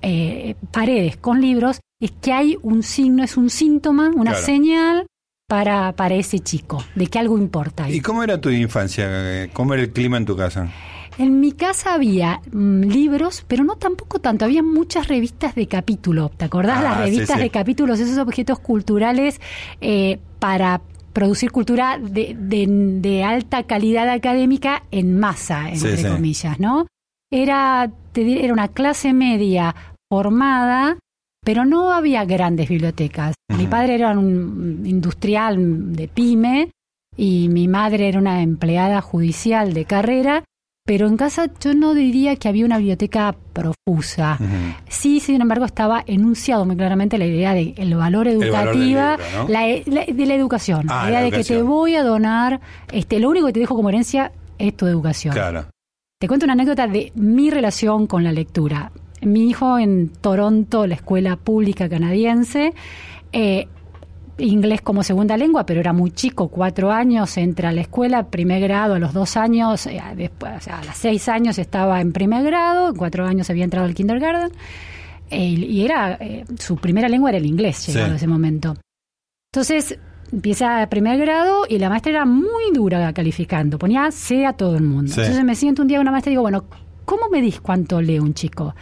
[0.02, 5.08] eh, paredes con libros, es que hay un signo, es un síntoma, una señal
[5.48, 7.90] para, para ese chico, de que algo importa.
[7.90, 9.50] ¿Y cómo era tu infancia?
[9.54, 10.72] ¿Cómo era el clima en tu casa?
[11.18, 14.46] En mi casa había mm, libros, pero no tampoco tanto.
[14.46, 16.30] Había muchas revistas de capítulo.
[16.30, 16.84] ¿Te acordás?
[16.84, 19.42] Las ah, revistas de capítulos, esos objetos culturales
[19.82, 20.82] eh, para
[21.14, 26.86] producir cultura de, de, alta calidad académica en masa, entre comillas, ¿no?
[27.32, 29.76] Era, era una clase media
[30.12, 31.00] formada
[31.48, 33.34] pero no había grandes bibliotecas.
[33.58, 36.72] Mi padre era un industrial de pyme
[37.16, 40.44] y mi madre era una empleada judicial de carrera,
[40.86, 44.38] pero en casa yo no diría que había una biblioteca profusa.
[44.90, 49.00] Sí, sin embargo, estaba enunciado muy claramente la idea del el valor educativo,
[49.48, 52.60] e, de la educación, ah, la idea de que te voy a donar,
[52.92, 55.34] este, lo único que te dejo como herencia es tu educación.
[56.20, 60.96] Te cuento una anécdota de mi relación con la lectura mi hijo en Toronto, la
[60.96, 62.74] escuela pública canadiense,
[63.32, 63.68] eh,
[64.38, 68.62] inglés como segunda lengua, pero era muy chico, cuatro años, entra a la escuela, primer
[68.62, 72.90] grado, a los dos años, eh, después, a los seis años estaba en primer grado,
[72.90, 74.52] en cuatro años había entrado al kindergarten,
[75.30, 76.20] eh, y era,
[76.60, 78.76] su primera lengua era el inglés, llegado a ese momento.
[79.52, 79.98] Entonces,
[80.32, 84.76] empieza a primer grado y la maestra era muy dura calificando, ponía C a todo
[84.76, 85.12] el mundo.
[85.16, 86.66] Entonces me siento un día con una maestra y digo, bueno,
[87.08, 88.76] ¿cómo me dis cuánto lee un chico?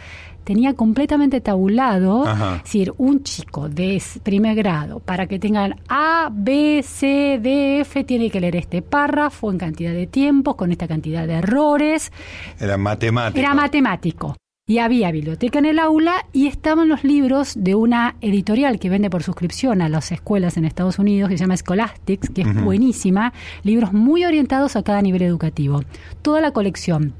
[0.46, 6.84] tenía completamente tabulado, es decir, un chico de primer grado, para que tengan A, B,
[6.86, 11.26] C, D, F, tiene que leer este párrafo en cantidad de tiempo, con esta cantidad
[11.26, 12.12] de errores.
[12.60, 13.40] Era matemático.
[13.40, 14.36] Era matemático.
[14.68, 19.10] Y había biblioteca en el aula y estaban los libros de una editorial que vende
[19.10, 23.32] por suscripción a las escuelas en Estados Unidos, que se llama Scholastics, que es buenísima,
[23.64, 25.82] libros muy orientados a cada nivel educativo.
[26.22, 27.14] Toda la colección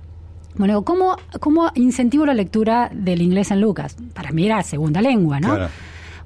[0.58, 3.96] bueno, ¿cómo, ¿cómo incentivo la lectura del inglés en Lucas?
[4.14, 5.68] Para mí era segunda lengua, ¿no?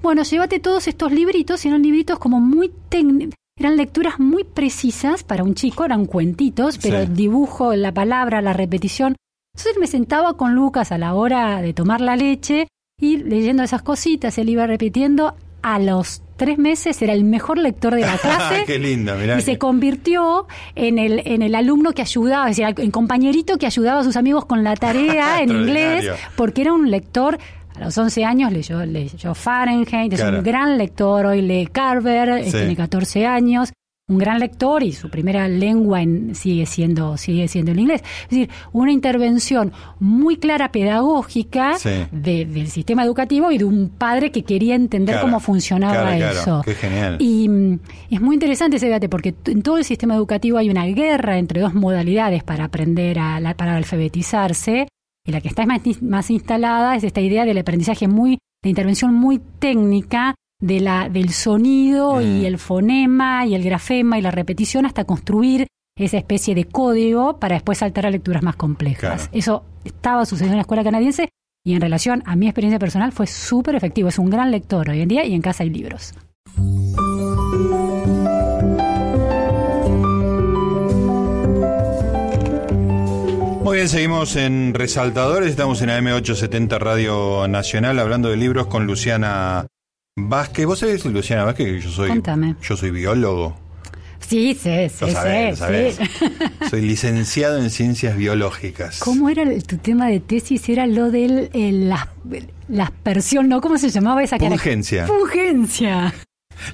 [0.03, 3.35] Bueno, llévate todos estos libritos, eran libritos como muy técnicos.
[3.59, 9.17] Eran lecturas muy precisas para un chico, eran cuentitos, pero dibujo, la palabra, la repetición.
[9.55, 13.83] Entonces me sentaba con Lucas a la hora de tomar la leche y leyendo esas
[13.83, 18.65] cositas, él iba repitiendo a los tres meses era el mejor lector de la clase.
[18.65, 22.91] Qué lindo, Y se convirtió en el, en el alumno que ayudaba, es decir, el
[22.91, 27.39] compañerito que ayudaba a sus amigos con la tarea en inglés, porque era un lector
[27.77, 32.75] a los 11 años leyó, leyó Fahrenheit, es un gran lector, hoy lee Carver, tiene
[32.75, 33.71] 14 años
[34.11, 38.03] un gran lector y su primera lengua en, sigue siendo sigue siendo el inglés.
[38.25, 41.77] Es decir, una intervención muy clara pedagógica
[42.11, 46.63] del sistema educativo y de un padre que quería entender cómo funcionaba eso.
[46.65, 47.17] Qué genial.
[47.21, 47.79] Y mm,
[48.11, 51.61] es muy interesante ese debate porque en todo el sistema educativo hay una guerra entre
[51.61, 54.89] dos modalidades para aprender a para alfabetizarse
[55.27, 59.15] y la que está más, más instalada es esta idea del aprendizaje muy de intervención
[59.15, 62.45] muy técnica de la, del sonido y mm.
[62.45, 67.57] el fonema y el grafema y la repetición hasta construir esa especie de código para
[67.57, 69.29] después saltar a lecturas más complejas.
[69.33, 71.29] Eso estaba sucediendo en la escuela canadiense
[71.65, 74.09] y en relación a mi experiencia personal fue súper efectivo.
[74.09, 76.15] Es un gran lector hoy en día y en casa hay libros.
[83.63, 89.67] Muy bien, seguimos en Resaltadores, estamos en AM870 Radio Nacional hablando de libros con Luciana
[90.29, 90.67] Vázquez.
[90.67, 92.57] ¿Vos sabés, Luciana Vázquez, que yo soy, Contame.
[92.63, 93.57] yo soy biólogo?
[94.21, 95.97] Sí, sí, sí, Lo sabés, lo sí, sabés.
[95.97, 96.25] sí.
[96.71, 99.01] Soy licenciado en ciencias biológicas.
[99.01, 100.69] ¿Cómo era el- tu tema de tesis?
[100.69, 102.09] Era lo de la,
[102.69, 103.61] la aspersión, ¿no?
[103.61, 104.51] ¿Cómo se llamaba esa cara?
[104.51, 105.07] Pungencia.
[105.07, 106.15] Pungencia.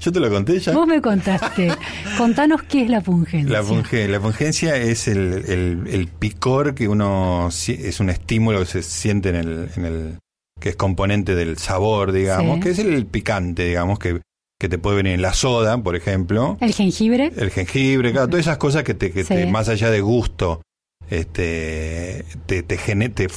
[0.00, 0.72] Yo te lo conté ya.
[0.72, 1.72] Vos me contaste.
[2.18, 3.50] Contanos qué es la pungencia.
[3.50, 8.66] La, punge- la pungencia es el, el- el picor que uno es un estímulo que
[8.66, 10.18] se siente en el, en el
[10.60, 12.60] que es componente del sabor, digamos, Sí.
[12.62, 14.20] que es el picante, digamos, que,
[14.58, 17.30] que te puede venir en la soda, por ejemplo, El jengibre.
[17.36, 20.62] el jengibre, claro, todas esas cosas que te, que te- más allá de gusto,
[21.10, 23.28] este, te, te, gene- te,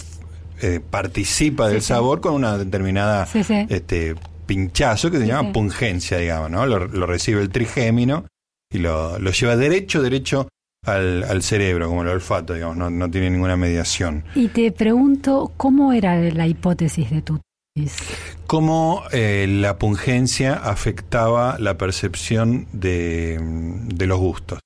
[0.62, 3.28] eh, participa del sabor con una determinada
[3.70, 6.66] este pinchazo que se llama pungencia, digamos, ¿no?
[6.66, 8.26] Lo, lo recibe el trigémino
[8.74, 10.48] y lo, lo lleva derecho, derecho
[10.86, 14.24] al, al cerebro, como el olfato, digamos, no, no tiene ninguna mediación.
[14.36, 17.40] Y te pregunto, ¿cómo era la hipótesis de tu
[17.76, 17.98] tesis?
[18.48, 24.60] ¿Cómo eh, la pungencia afectaba la percepción de, de los gustos?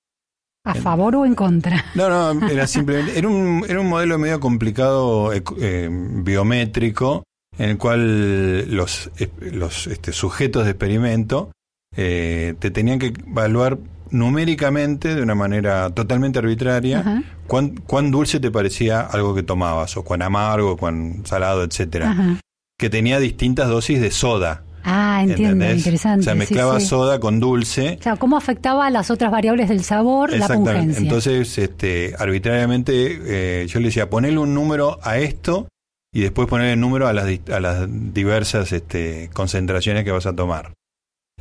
[0.66, 1.84] ¿A favor o en contra?
[1.96, 7.24] No, no, era simplemente, era un, era un modelo medio complicado eco- eh, biométrico
[7.58, 11.52] en el cual los, eh, los este, sujetos de experimento
[11.96, 13.78] eh, te tenían que evaluar
[14.14, 20.04] numéricamente de una manera totalmente arbitraria cuán, cuán dulce te parecía algo que tomabas, o
[20.04, 22.40] cuán amargo, cuán salado, etcétera,
[22.78, 24.64] que tenía distintas dosis de soda.
[24.86, 25.78] Ah, entiendo, ¿entendés?
[25.78, 26.20] interesante.
[26.20, 26.88] O sea, mezclaba sí.
[26.88, 27.98] soda con dulce.
[28.00, 31.02] O sea, ¿cómo afectaba a las otras variables del sabor la pungencia?
[31.02, 35.70] Entonces, este, arbitrariamente, eh, yo le decía, ponele un número a esto
[36.14, 40.36] y después ponerle el número a las, a las diversas este, concentraciones que vas a
[40.36, 40.74] tomar.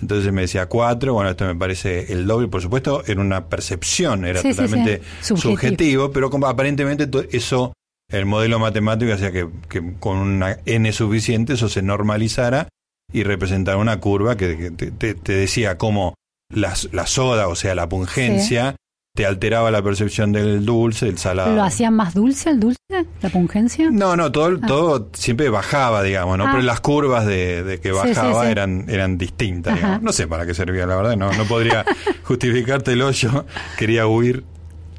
[0.01, 4.25] Entonces me decía cuatro, bueno, esto me parece el doble, por supuesto, era una percepción,
[4.25, 5.27] era Sí, totalmente sí.
[5.35, 5.53] Subjetivo.
[5.53, 7.73] subjetivo, pero como aparentemente eso,
[8.11, 12.69] el modelo matemático hacía que, que con una n suficiente eso se normalizara
[13.13, 16.15] y representara una curva que, que te, te- te decía cómo
[16.53, 18.75] la, la soda, o sea, la pungencia,
[19.15, 21.55] te alteraba la percepción del dulce, del salado.
[21.55, 22.79] ¿Lo hacía más dulce el dulce,
[23.21, 23.91] la pungencia?
[23.91, 26.47] No, no, todo, todo siempre bajaba, digamos, ¿no?
[26.47, 26.51] Ah.
[26.53, 28.51] Pero las curvas de, de que Sí, sí, bajaba sí.
[28.51, 29.81] eran, eran distintas, Ajá.
[29.81, 30.03] digamos.
[30.03, 31.85] No sé para qué servía, la verdad, no, no podría
[32.25, 33.11] justificártelo.
[33.11, 33.45] Yo
[33.79, 34.45] quería huir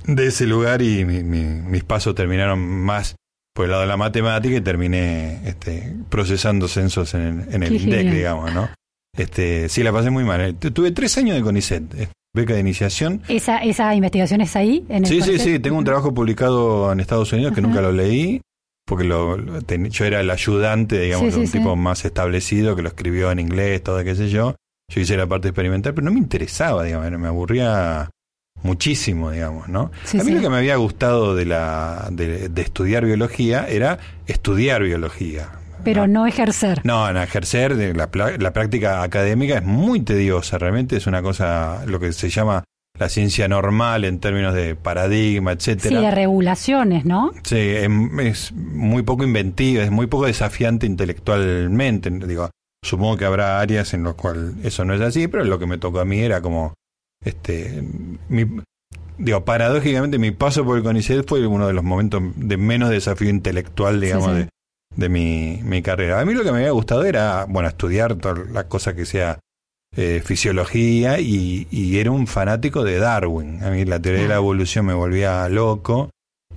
[0.05, 3.15] de ese lugar y mi- mi- mis pasos terminaron más
[3.55, 8.11] por el lado de la matemática y terminé este, procesando censos en, en el INDEC,
[8.11, 8.69] digamos, ¿no?
[9.15, 10.41] Este, sí, la pasé muy mal.
[10.41, 13.21] Eh, tu- Tuve tres años de CONICET, eh, beca de iniciación.
[13.27, 14.85] ¿Esa, ¿Esa investigación es ahí?
[14.89, 15.59] En el Sí, sí, sí.
[15.59, 17.67] Tengo un trabajo publicado en Estados Unidos que Ajá.
[17.67, 18.41] nunca lo leí,
[18.85, 22.05] porque lo, lo ten- yo era el ayudante, digamos, Sí, de un sí, tipo más
[22.05, 24.55] establecido que lo escribió en inglés, todo qué sé yo.
[24.91, 28.09] Yo hice la parte experimental, pero no me interesaba, digamos, me aburría
[28.63, 29.91] muchísimo, digamos, ¿no?
[30.19, 34.83] A mí lo que me había gustado de, la, de, de estudiar biología era estudiar
[34.83, 35.49] biología.
[35.83, 36.81] Pero no ejercer.
[36.83, 41.83] No, en ejercer de la, la práctica académica es muy tediosa, realmente es una cosa,
[41.85, 42.63] lo que se llama
[42.99, 46.01] la ciencia normal en términos de paradigma, Sí, etcétera.
[46.01, 47.31] de regulaciones, ¿no?
[47.43, 52.09] Sí, es, es muy poco inventiva, es muy poco desafiante intelectualmente.
[52.11, 52.49] Digo,
[52.83, 55.77] supongo que habrá áreas en las cuales eso no es así, pero lo que me
[55.79, 56.75] tocó a mí era como,
[57.25, 57.83] este,
[58.29, 58.45] mi,
[59.17, 63.29] digo, paradójicamente mi paso por el CONICET fue uno de los momentos de menos desafío
[63.29, 64.33] intelectual, digamos, sí.
[64.33, 64.49] de,
[64.95, 66.19] de mi, mi carrera.
[66.19, 69.39] A mí lo que me había gustado era, bueno, estudiar toda la cosa que sea
[69.95, 73.63] eh, fisiología y, y era un fanático de Darwin.
[73.63, 74.37] A mí la teoría de la Ah.
[74.37, 76.09] evolución me volvía loco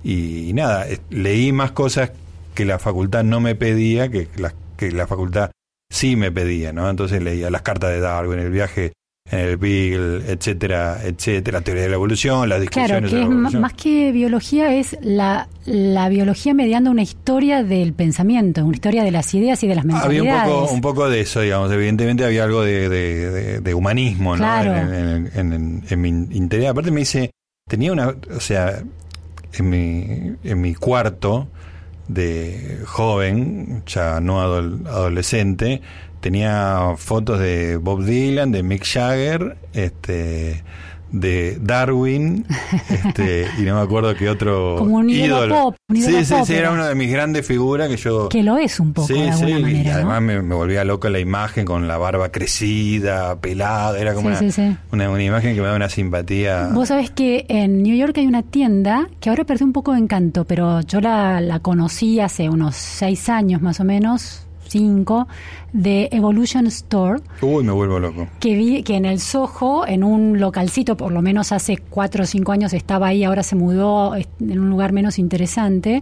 [0.03, 2.11] y, nada, eh, leí más cosas
[2.55, 5.51] que la facultad no me pedía, que la, que la facultad
[5.91, 6.89] sí me pedía, ¿no?
[6.89, 8.93] Entonces leía las cartas de Darwin, el viaje
[9.29, 13.21] en el Beagle, etcétera, etcétera, la teoría de la evolución, las Claro, discusiones que de
[13.21, 13.61] la evolución.
[13.61, 19.11] más que biología, es la, la biología mediando una historia del pensamiento, una historia de
[19.11, 20.47] las ideas y de las Había mentalidades.
[20.47, 21.71] un poco, un poco de eso, digamos.
[21.71, 24.43] Evidentemente había algo de, de- de- de humanismo, ¿no?
[24.43, 24.75] Claro.
[24.75, 26.69] En, en- en- en- mi interior.
[26.71, 27.31] Aparte me dice,
[27.69, 28.81] tenía una, o sea,
[29.53, 31.47] en mi, en mi cuarto
[32.07, 35.81] de joven, ya no adol- adolescente,
[36.27, 40.61] tenía fotos de Bob Dylan, de Mick Jagger, este
[41.09, 42.45] de Darwin,
[42.89, 46.33] este, y no me acuerdo qué otro Como un ídolo pop, un ídolo sí, sí,
[46.33, 49.07] pop sí, era una de mis grandes figuras que yo Que lo es un poco,
[49.07, 49.95] Sí, de alguna sí, y manera, ¿no?
[49.95, 54.43] además me, me volvía loca la imagen con la barba crecida, pelada, era como Sí,
[54.43, 54.77] una, sí, sí.
[54.91, 56.71] Una, una imagen que me da una simpatía.
[56.73, 59.99] Vos sabés que en New York hay una tienda que ahora perdió un poco de
[59.99, 65.27] encanto, pero yo la, la conocí hace unos seis años más o menos, cinco,
[65.73, 67.21] de Evolution Store.
[67.41, 68.27] Uy, me vuelvo loco.
[68.39, 72.27] Que vi que en el Soho, en un localcito, por lo menos hace cuatro o
[72.27, 76.01] cinco años estaba ahí, ahora se mudó en un lugar menos interesante.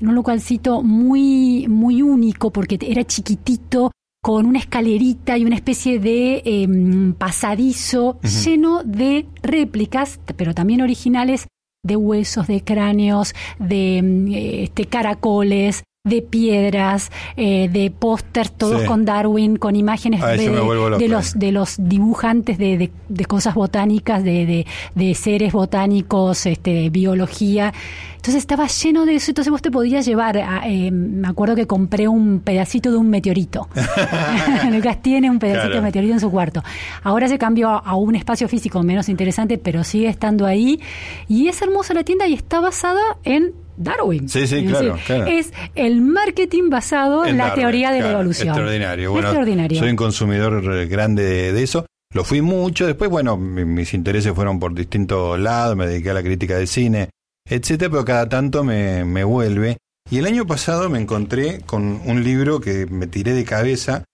[0.00, 3.92] En un localcito muy, muy único porque era chiquitito,
[4.24, 11.46] con una escalerita y una especie de em, pasadizo lleno de réplicas, pero también originales,
[11.84, 19.06] de huesos, de cráneos, de em, este, caracoles, de piedras, eh, de pósters, todos con
[19.06, 24.66] Darwin, con imágenes de, los de los dibujantes de, de cosas botánicas, de,
[25.14, 27.72] seres botánicos, este, biología.
[28.16, 32.06] Entonces estaba lleno de eso, entonces vos te podías llevar, eh, me acuerdo que compré
[32.06, 33.68] un pedacito de un meteorito.
[34.70, 36.62] Lucas tiene un pedacito de meteorito en su cuarto.
[37.02, 40.82] Ahora se cambió a un espacio físico menos interesante, pero sigue estando ahí.
[41.28, 44.28] Y es hermosa la tienda y está basada en Darwin.
[44.28, 44.96] Sí, sí, claro,
[45.26, 48.48] Es el marketing basado en, la teoría de la evolución.
[48.48, 49.10] Extraordinario.
[49.12, 49.78] Bueno, extraordinario.
[49.78, 51.86] Soy un consumidor grande de, eso.
[52.12, 52.86] Lo fui mucho.
[52.86, 55.76] Después, bueno, mis intereses fueron por distintos lados.
[55.76, 57.10] Me dediqué a la crítica de cine,
[57.48, 57.90] etcétera.
[57.90, 59.78] Pero cada tanto me, me vuelve.
[60.10, 64.04] Y el año pasado me encontré con un libro que me tiré de cabeza.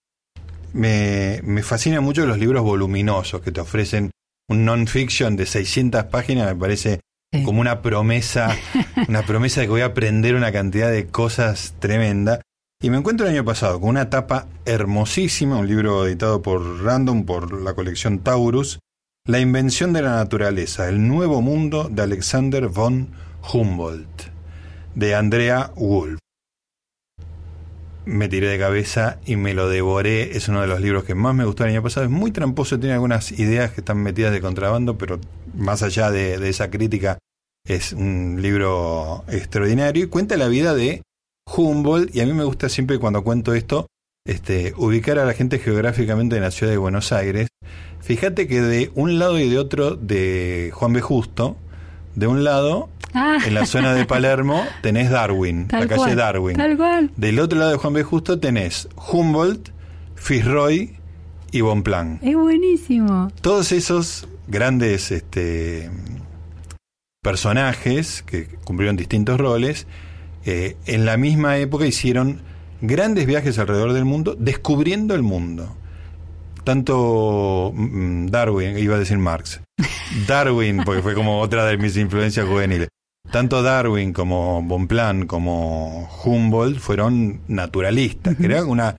[0.73, 4.11] Me, me fascina mucho los libros voluminosos que te ofrecen
[4.49, 6.47] un non-fiction de 600 páginas.
[6.55, 7.01] Me parece
[7.45, 8.57] como una promesa,
[9.09, 12.41] una promesa de que voy a aprender una cantidad de cosas tremenda.
[12.83, 17.25] Y me encuentro el año pasado con una tapa hermosísima, un libro editado por Random,
[17.25, 18.79] por la colección Taurus,
[19.27, 23.11] La invención de la naturaleza, el nuevo mundo de Alexander von
[23.53, 24.23] Humboldt,
[24.95, 26.21] de Andrea Wolf
[28.05, 30.37] me tiré de cabeza y me lo devoré.
[30.37, 32.07] Es uno de los libros que más me gustó el año pasado.
[32.07, 35.21] Es muy tramposo, tiene algunas ideas que están metidas de contrabando, pero
[35.55, 37.19] más allá de, esa crítica,
[37.67, 41.03] es un libro extraordinario y cuenta la vida de
[41.55, 42.15] Humboldt.
[42.15, 43.87] Y a mí me gusta siempre cuando cuento esto,
[44.27, 47.49] este, ubicar a la gente geográficamente en la ciudad de Buenos Aires.
[48.01, 51.01] Fíjate que de un lado y de otro de Juan B.
[51.01, 51.57] Justo,
[52.15, 53.39] de un lado Ah.
[53.45, 56.57] En la zona de Palermo tenés Darwin, la calle Darwin.
[57.17, 58.03] Del otro lado de Juan B.
[58.03, 59.71] Justo tenés Humboldt,
[60.15, 60.97] Fitzroy
[61.51, 62.21] y Bonplan.
[62.23, 63.31] Es buenísimo.
[63.41, 65.91] Todos esos grandes este,
[67.23, 69.87] personajes que cumplieron distintos roles,
[70.45, 72.43] eh, en la misma época hicieron
[72.81, 75.77] grandes viajes alrededor del mundo, descubriendo el mundo.
[76.63, 79.61] Tanto mm, Darwin, iba a decir Marx,
[80.27, 82.89] Darwin, porque fue como otra de mis influencias juveniles.
[83.31, 88.97] Tanto Darwin como Bonplan como Humboldt fueron naturalistas, que era una,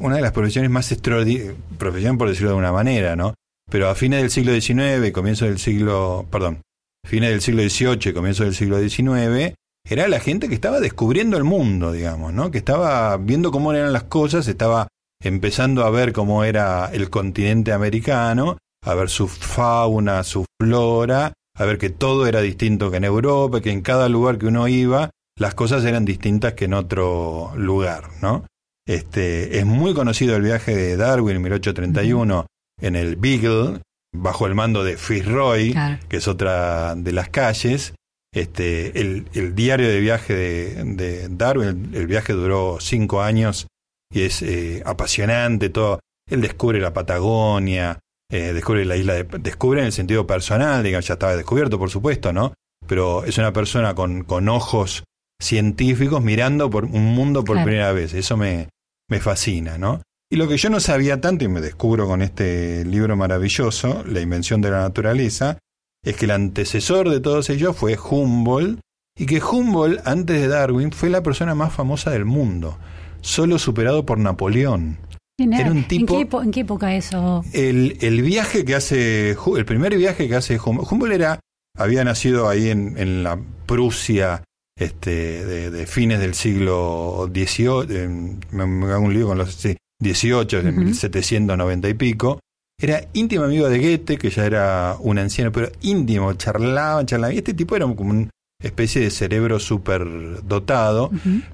[0.00, 3.34] una de las profesiones más extraordinarias, profesión por decirlo de una manera, ¿no?
[3.70, 6.60] Pero a fines del siglo XIX, comienzo del siglo, perdón,
[7.04, 9.54] fines del siglo XVIII, comienzo del siglo XIX,
[9.88, 12.50] era la gente que estaba descubriendo el mundo, digamos, ¿no?
[12.50, 14.88] Que estaba viendo cómo eran las cosas, estaba
[15.22, 21.64] empezando a ver cómo era el continente americano, a ver su fauna, su flora, a
[21.64, 25.10] ver que todo era distinto que en Europa, que en cada lugar que uno iba,
[25.36, 28.46] las cosas eran distintas que en otro lugar, ¿no?
[28.86, 32.46] Este, es muy conocido el viaje de Darwin en 1831
[32.80, 33.80] en el Beagle,
[34.14, 35.74] bajo el mando de Fitzroy,
[36.08, 37.94] que es otra de las calles.
[38.32, 43.66] Este, el, diario de viaje de, Darwin, el, viaje duró cinco años
[44.12, 45.98] y es eh, apasionante, todo.
[46.28, 47.98] Él descubre la Patagonia,
[48.30, 51.90] eh, descubre la isla de, descubre en el sentido personal, digamos, ya estaba descubierto, por
[51.90, 52.54] supuesto, ¿no?
[52.86, 55.04] Pero es una persona con, con ojos
[55.40, 58.14] científicos mirando por un mundo por primera vez.
[58.14, 58.68] Eso me,
[59.08, 60.00] me fascina, ¿no?
[60.30, 64.20] Y lo que yo no sabía tanto, y me descubro con este libro maravilloso, La
[64.20, 65.58] invención de la naturaleza,
[66.04, 68.80] es que el antecesor de todos ellos fue Humboldt,
[69.16, 72.76] y que Humboldt, antes de Darwin, fue la persona más famosa del mundo,
[73.20, 74.98] solo superado por Napoleón.
[75.38, 76.42] Era un tipo.
[76.42, 77.44] ¿En qué, época eso?
[77.52, 79.36] El, el, viaje que hace.
[79.56, 80.90] El primer viaje que hace Humboldt.
[80.90, 81.40] Humboldt era,
[81.76, 84.42] había nacido ahí en, en la Prusia
[84.78, 88.08] este, de, fines del siglo XVIII.
[88.52, 89.52] me, hago un lío con los.
[89.54, 92.40] Sí, 18, de 1790 y pico.
[92.78, 97.32] Era íntimo amigo de Goethe, que ya era un anciano, pero íntimo, charlaba, charlaba.
[97.34, 98.30] Y este tipo era como una
[98.62, 100.06] especie de cerebro súper
[100.44, 101.10] dotado.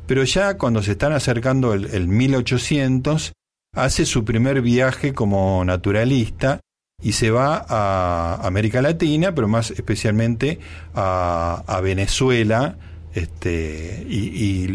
[0.07, 3.33] Pero ya cuando se están acercando el, el 1800
[3.75, 6.61] hace su primer viaje como naturalista
[7.03, 10.61] y se va a América Latina, pero más especialmente
[10.95, 12.77] a, Venezuela,
[13.15, 14.67] este, y,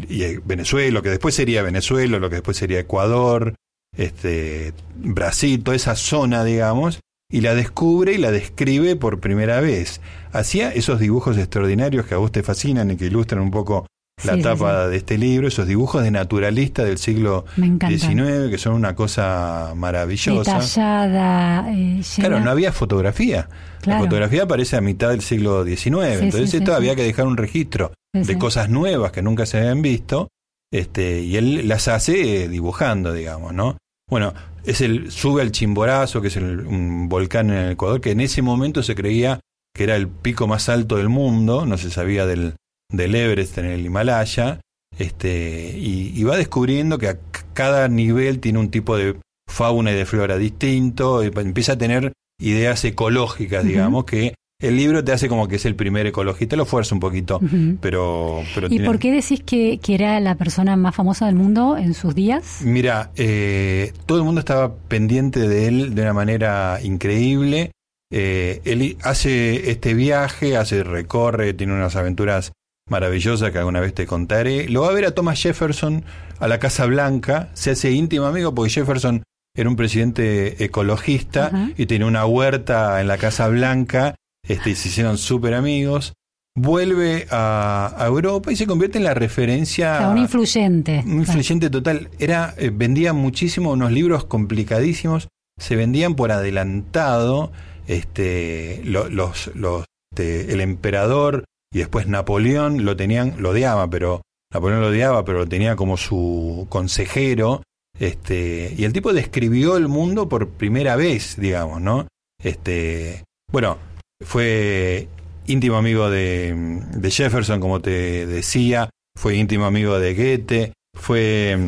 [0.45, 3.56] Venezuela, lo que después sería Venezuela, lo que después sería Ecuador,
[3.95, 7.00] este, Brasil, toda esa zona, digamos,
[7.32, 10.02] y la descubre y la describe por primera vez.
[10.32, 13.86] Hacía esos dibujos extraordinarios que a vos te fascinan y que ilustran un poco
[14.24, 17.45] la Sí, sí, tapa de este libro, esos dibujos de naturalista del siglo.
[17.55, 20.53] XIX, que son una cosa maravillosa.
[20.53, 23.47] Detallada, eh, Claro, no había fotografía.
[23.82, 23.99] Claro.
[23.99, 26.20] La fotografía aparece a mitad del siglo XIX.
[26.22, 30.30] Entonces esto había que dejar un registro de cosas nuevas que nunca se habían visto.
[30.74, 33.78] Este, y él las hace eh, dibujando, digamos, ¿no?
[34.09, 34.34] Bueno,
[34.65, 38.20] es el, sube al Chimborazo, que es el- un volcán en el Ecuador, que en
[38.22, 39.39] ese momento se creía
[39.76, 42.55] que era el pico más alto del mundo, no se sabía del,
[42.92, 44.60] del Everest en el Himalaya,
[44.98, 47.18] este, y, y va descubriendo que a
[47.54, 49.16] cada nivel tiene un tipo de
[49.50, 55.04] fauna y de flora distinto, y empieza a tener ideas ecológicas, digamos, que el libro
[55.04, 57.40] te hace como que es el primer ecologista, lo fuerza un poquito,
[57.80, 58.42] pero...
[58.56, 61.78] pero ¿Y tiene- por qué decís que, que era la persona más famosa del mundo
[61.78, 62.62] en sus días?
[62.64, 67.72] Mira, eh, todo el mundo estaba pendiente de él de una manera increíble.
[68.12, 72.52] Eh, él hace este viaje, hace recorre, tiene unas aventuras
[72.88, 74.68] maravillosas que alguna vez te contaré.
[74.70, 76.04] Lo va a ver a Thomas Jefferson
[76.40, 79.24] a la Casa Blanca, se hace íntimo amigo porque Jefferson
[79.56, 84.14] era un presidente ecologista y tenía una huerta en la Casa Blanca,
[84.48, 86.14] este, y se hicieron súper amigos.
[86.56, 91.04] Vuelve a, a Europa y se convierte en la referencia O sea, un influyente.
[91.06, 92.10] un influyente total.
[92.20, 95.28] Era, eh, vendía muchísimo unos libros complicadísimos,
[95.60, 97.52] se vendían por adelantado.
[97.88, 101.46] Este, lo- los, los, este, el emperador
[101.78, 105.95] y después Napoleón lo tenían, lo odiaba, pero Napoleón lo odiaba, pero lo tenía como
[105.95, 107.61] su consejero.
[107.99, 112.07] Este, y el tipo describió el mundo por primera vez, digamos, ¿no?
[112.43, 113.78] Este, bueno,
[114.25, 115.07] fue
[115.45, 121.59] íntimo amigo de, de Jefferson, como te decía, fue íntimo amigo de Goethe, fue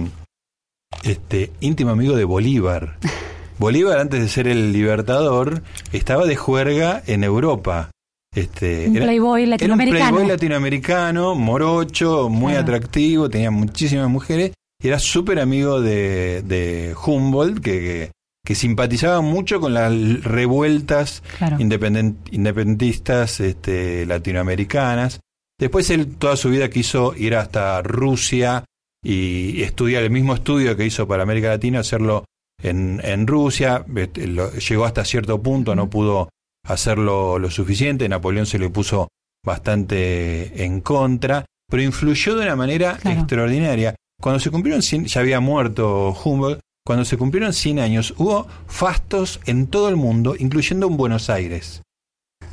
[1.04, 2.98] este, íntimo amigo de Bolívar.
[3.60, 7.92] Bolívar, antes de ser el libertador, estaba de juerga en Europa.
[8.36, 10.10] Este, Un era- playboy era un latinoamericano.
[10.12, 14.52] playboy latinoamericano, morocho, muy atractivo, tenía muchísimas mujeres
[14.82, 18.12] y era súper amigo de, de Humboldt, que, que,
[18.46, 19.92] que simpatizaba mucho con las
[20.24, 21.58] revueltas Claro.
[21.60, 25.20] independentistas este, latinoamericanas.
[25.60, 28.64] Después él toda su vida quiso ir hasta Rusia
[29.04, 32.26] y estudiar el mismo estudio que hizo para América Latina, hacerlo
[32.62, 33.84] en, en Rusia.
[33.96, 36.30] Este, lo- llegó hasta cierto punto, no pudo
[36.70, 38.08] hacerlo lo suficiente.
[38.08, 39.10] Napoleón se le puso
[39.46, 43.20] bastante en contra, pero influyó de una manera Claro.
[43.20, 43.96] extraordinaria.
[44.22, 49.40] Cuando se cumplieron 100, ya había muerto Humboldt, cuando se cumplieron 100 años hubo fastos
[49.46, 51.82] en todo el mundo, incluyendo en Buenos Aires.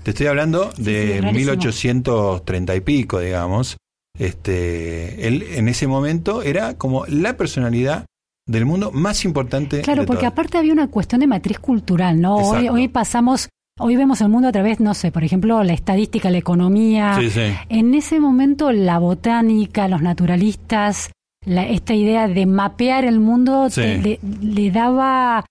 [0.02, 1.32] Te estoy hablando de sí, rarísimo.
[1.32, 3.76] 1830 y pico, digamos.
[4.18, 8.06] Este, él en ese momento era como la personalidad
[8.46, 9.80] del mundo más importante.
[9.82, 12.36] Claro, de porque aparte había una cuestión de matriz cultural, ¿no?
[12.36, 13.48] Hoy, hoy pasamos,
[13.78, 17.16] hoy vemos el mundo a través, no sé, por ejemplo, la estadística, la economía.
[17.20, 17.54] Sí, sí.
[17.68, 21.10] En ese momento la botánica, los naturalistas,
[21.44, 23.82] la- esta idea de mapear el mundo Sí.
[23.82, 25.44] te- le, le daba,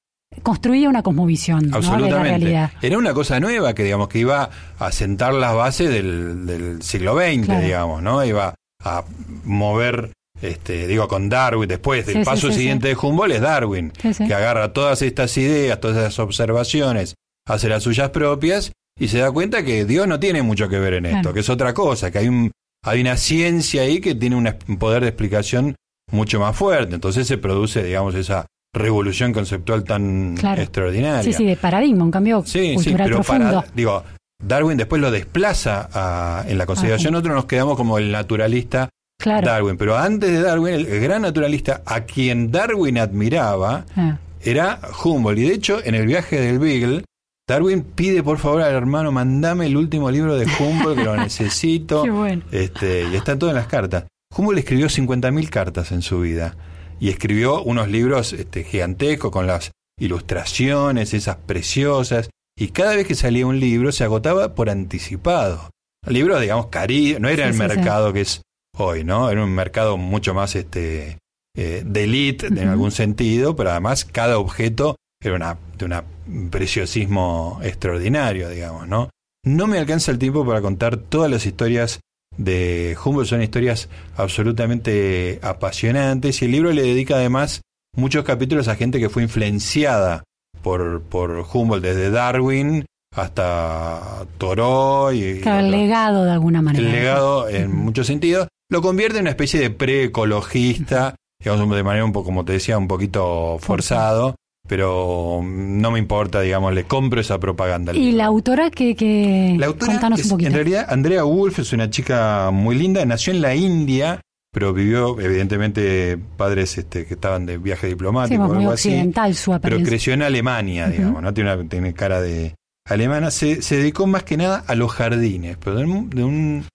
[0.43, 1.63] construía una cosmovisión ¿no?
[1.65, 2.29] de la Absolutamente.
[2.29, 2.71] realidad.
[2.81, 4.49] Era una cosa nueva que digamos que iba
[4.79, 7.61] a sentar las bases del, del siglo XX, Claro.
[7.65, 8.25] digamos, ¿no?
[8.25, 9.03] Iba a
[9.45, 10.11] mover,
[10.41, 15.01] este, digo, con Darwin, después del paso siguiente de Humboldt es Darwin, que agarra todas
[15.01, 17.15] estas ideas, todas esas observaciones,
[17.47, 20.95] hace las suyas propias y se da cuenta que Dios no tiene mucho que ver
[20.95, 21.33] en esto, Claro.
[21.33, 22.51] que es otra cosa, que hay un
[22.87, 25.75] hay una ciencia ahí que tiene un poder de explicación
[26.11, 26.93] mucho más fuerte.
[26.93, 30.61] Entonces se produce, digamos, esa revolución conceptual tan Claro.
[30.61, 31.23] extraordinaria.
[31.23, 33.61] Sí, sí, de paradigma, un cambio Sí, sí, pero profundo.
[33.61, 34.03] para, digo,
[34.43, 38.89] Darwin después lo desplaza a- en la consideración, nosotros nos quedamos como el naturalista
[39.19, 39.47] claro.
[39.47, 44.79] Darwin, pero antes de Darwin, el, el gran naturalista a quien Darwin admiraba Ah, era
[45.03, 47.03] Humboldt, y de hecho en el viaje del Beagle,
[47.47, 52.03] Darwin pide por favor al hermano, mandame el último libro de Humboldt, que lo necesito,
[52.03, 52.43] Qué bueno.
[52.51, 54.05] este, y está todo en las cartas.
[54.35, 56.57] Humboldt escribió 50.000 cartas en su vida
[56.99, 63.15] y escribió unos libros este, gigantescos con las ilustraciones, esas preciosas, y cada vez que
[63.15, 65.69] salía un libro se agotaba por anticipado.
[66.07, 67.67] Libros, digamos, carísimos, no era Sí, el sí, sí.
[67.67, 68.41] mercado que es
[68.77, 69.29] hoy, ¿no?
[69.29, 71.17] Era un mercado mucho más este,
[71.57, 74.95] eh, de elite en algún sentido, pero además cada objeto
[75.29, 79.09] era una, de un preciosismo extraordinario, digamos, ¿no?
[79.43, 81.99] No me alcanza el tiempo para contar todas las historias
[82.37, 87.61] de Humboldt, son historias absolutamente apasionantes y el libro le dedica además
[87.95, 90.23] muchos capítulos a gente que fue influenciada
[90.61, 96.85] por, por Humboldt, desde Darwin hasta Thoreau y Claro, el legado de alguna manera.
[96.85, 102.03] el legado en muchos sentidos, lo convierte en una especie de preecologista, digamos de manera
[102.03, 104.35] un poco, como te decía, un poquito forzado,
[104.67, 107.93] pero no me importa, digamos, le compro esa propaganda.
[107.93, 110.47] Y la autora que, que La autora contanos es, un poquito.
[110.49, 115.19] en realidad, Andrea Wolf es una chica muy linda, nació en la India, pero vivió,
[115.19, 119.51] evidentemente, padres este, que estaban de viaje diplomático Sí, o muy algo así, occidental su
[119.51, 119.87] pero apariencia.
[119.89, 121.33] creció en Alemania, digamos, ¿no?
[121.33, 122.55] Tiene, una- tiene cara de
[122.89, 123.31] alemana.
[123.31, 126.65] Se, se dedicó más que nada a los jardines, pero de un, de un,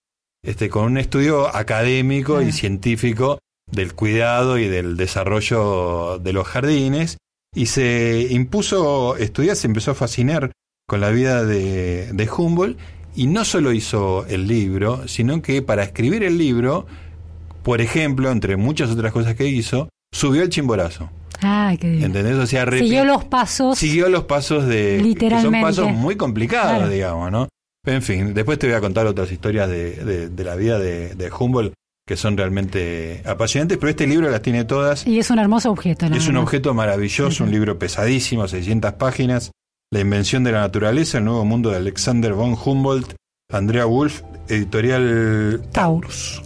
[0.44, 3.38] este, con un estudio académico y científico
[3.72, 7.16] del cuidado y del desarrollo de los jardines.
[7.54, 10.52] Y se impuso estudiar, se empezó a fascinar
[10.88, 12.78] con la vida de, de Humboldt.
[13.16, 16.86] Y no solo hizo el libro, sino que para escribir el libro,
[17.64, 21.10] por ejemplo, entre muchas otras cosas que hizo, subió el chimborazo.
[21.42, 22.06] Ay, qué divino.
[22.06, 22.36] ¿Entendés?
[22.36, 23.78] O sea, Siguió los pasos.
[23.78, 24.98] siguió los pasos de.
[24.98, 25.58] Que Literalmente.
[25.58, 26.88] son pasos muy complicados, Claro.
[26.88, 27.48] digamos, ¿no?
[27.86, 31.14] En fin, después te voy a contar otras historias de, de- de la vida de,
[31.14, 31.72] de Humboldt
[32.10, 35.06] que son realmente apasionantes, pero este libro las tiene todas.
[35.06, 36.08] Y es un hermoso objeto.
[36.08, 39.52] la Es un objeto maravilloso, un libro pesadísimo, 600 páginas.
[39.92, 43.14] La invención de la naturaleza, el nuevo mundo de Alexander von Humboldt,
[43.52, 46.42] Andrea Wolf, editorial Taurus.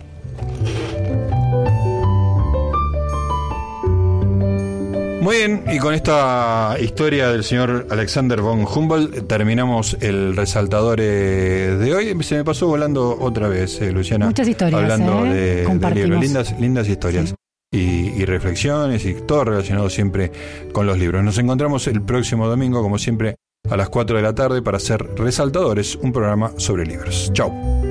[5.24, 11.78] Muy bien, y con esta historia del señor Alexander von Humboldt terminamos el resaltador eh,
[11.80, 12.22] de hoy.
[12.22, 14.26] Se me pasó volando otra vez, eh, Luciana.
[14.26, 15.64] Muchas historias, Hablando ¿eh?
[15.64, 16.20] de, libros.
[16.20, 17.34] Lindas, lindas historias.
[17.72, 20.30] Y, y reflexiones y todo relacionado siempre
[20.74, 21.24] con los libros.
[21.24, 23.36] Nos encontramos el próximo domingo, como siempre,
[23.70, 27.30] a las 4 de la tarde para hacer Resaltadores, un programa sobre libros.
[27.32, 27.83] Chao.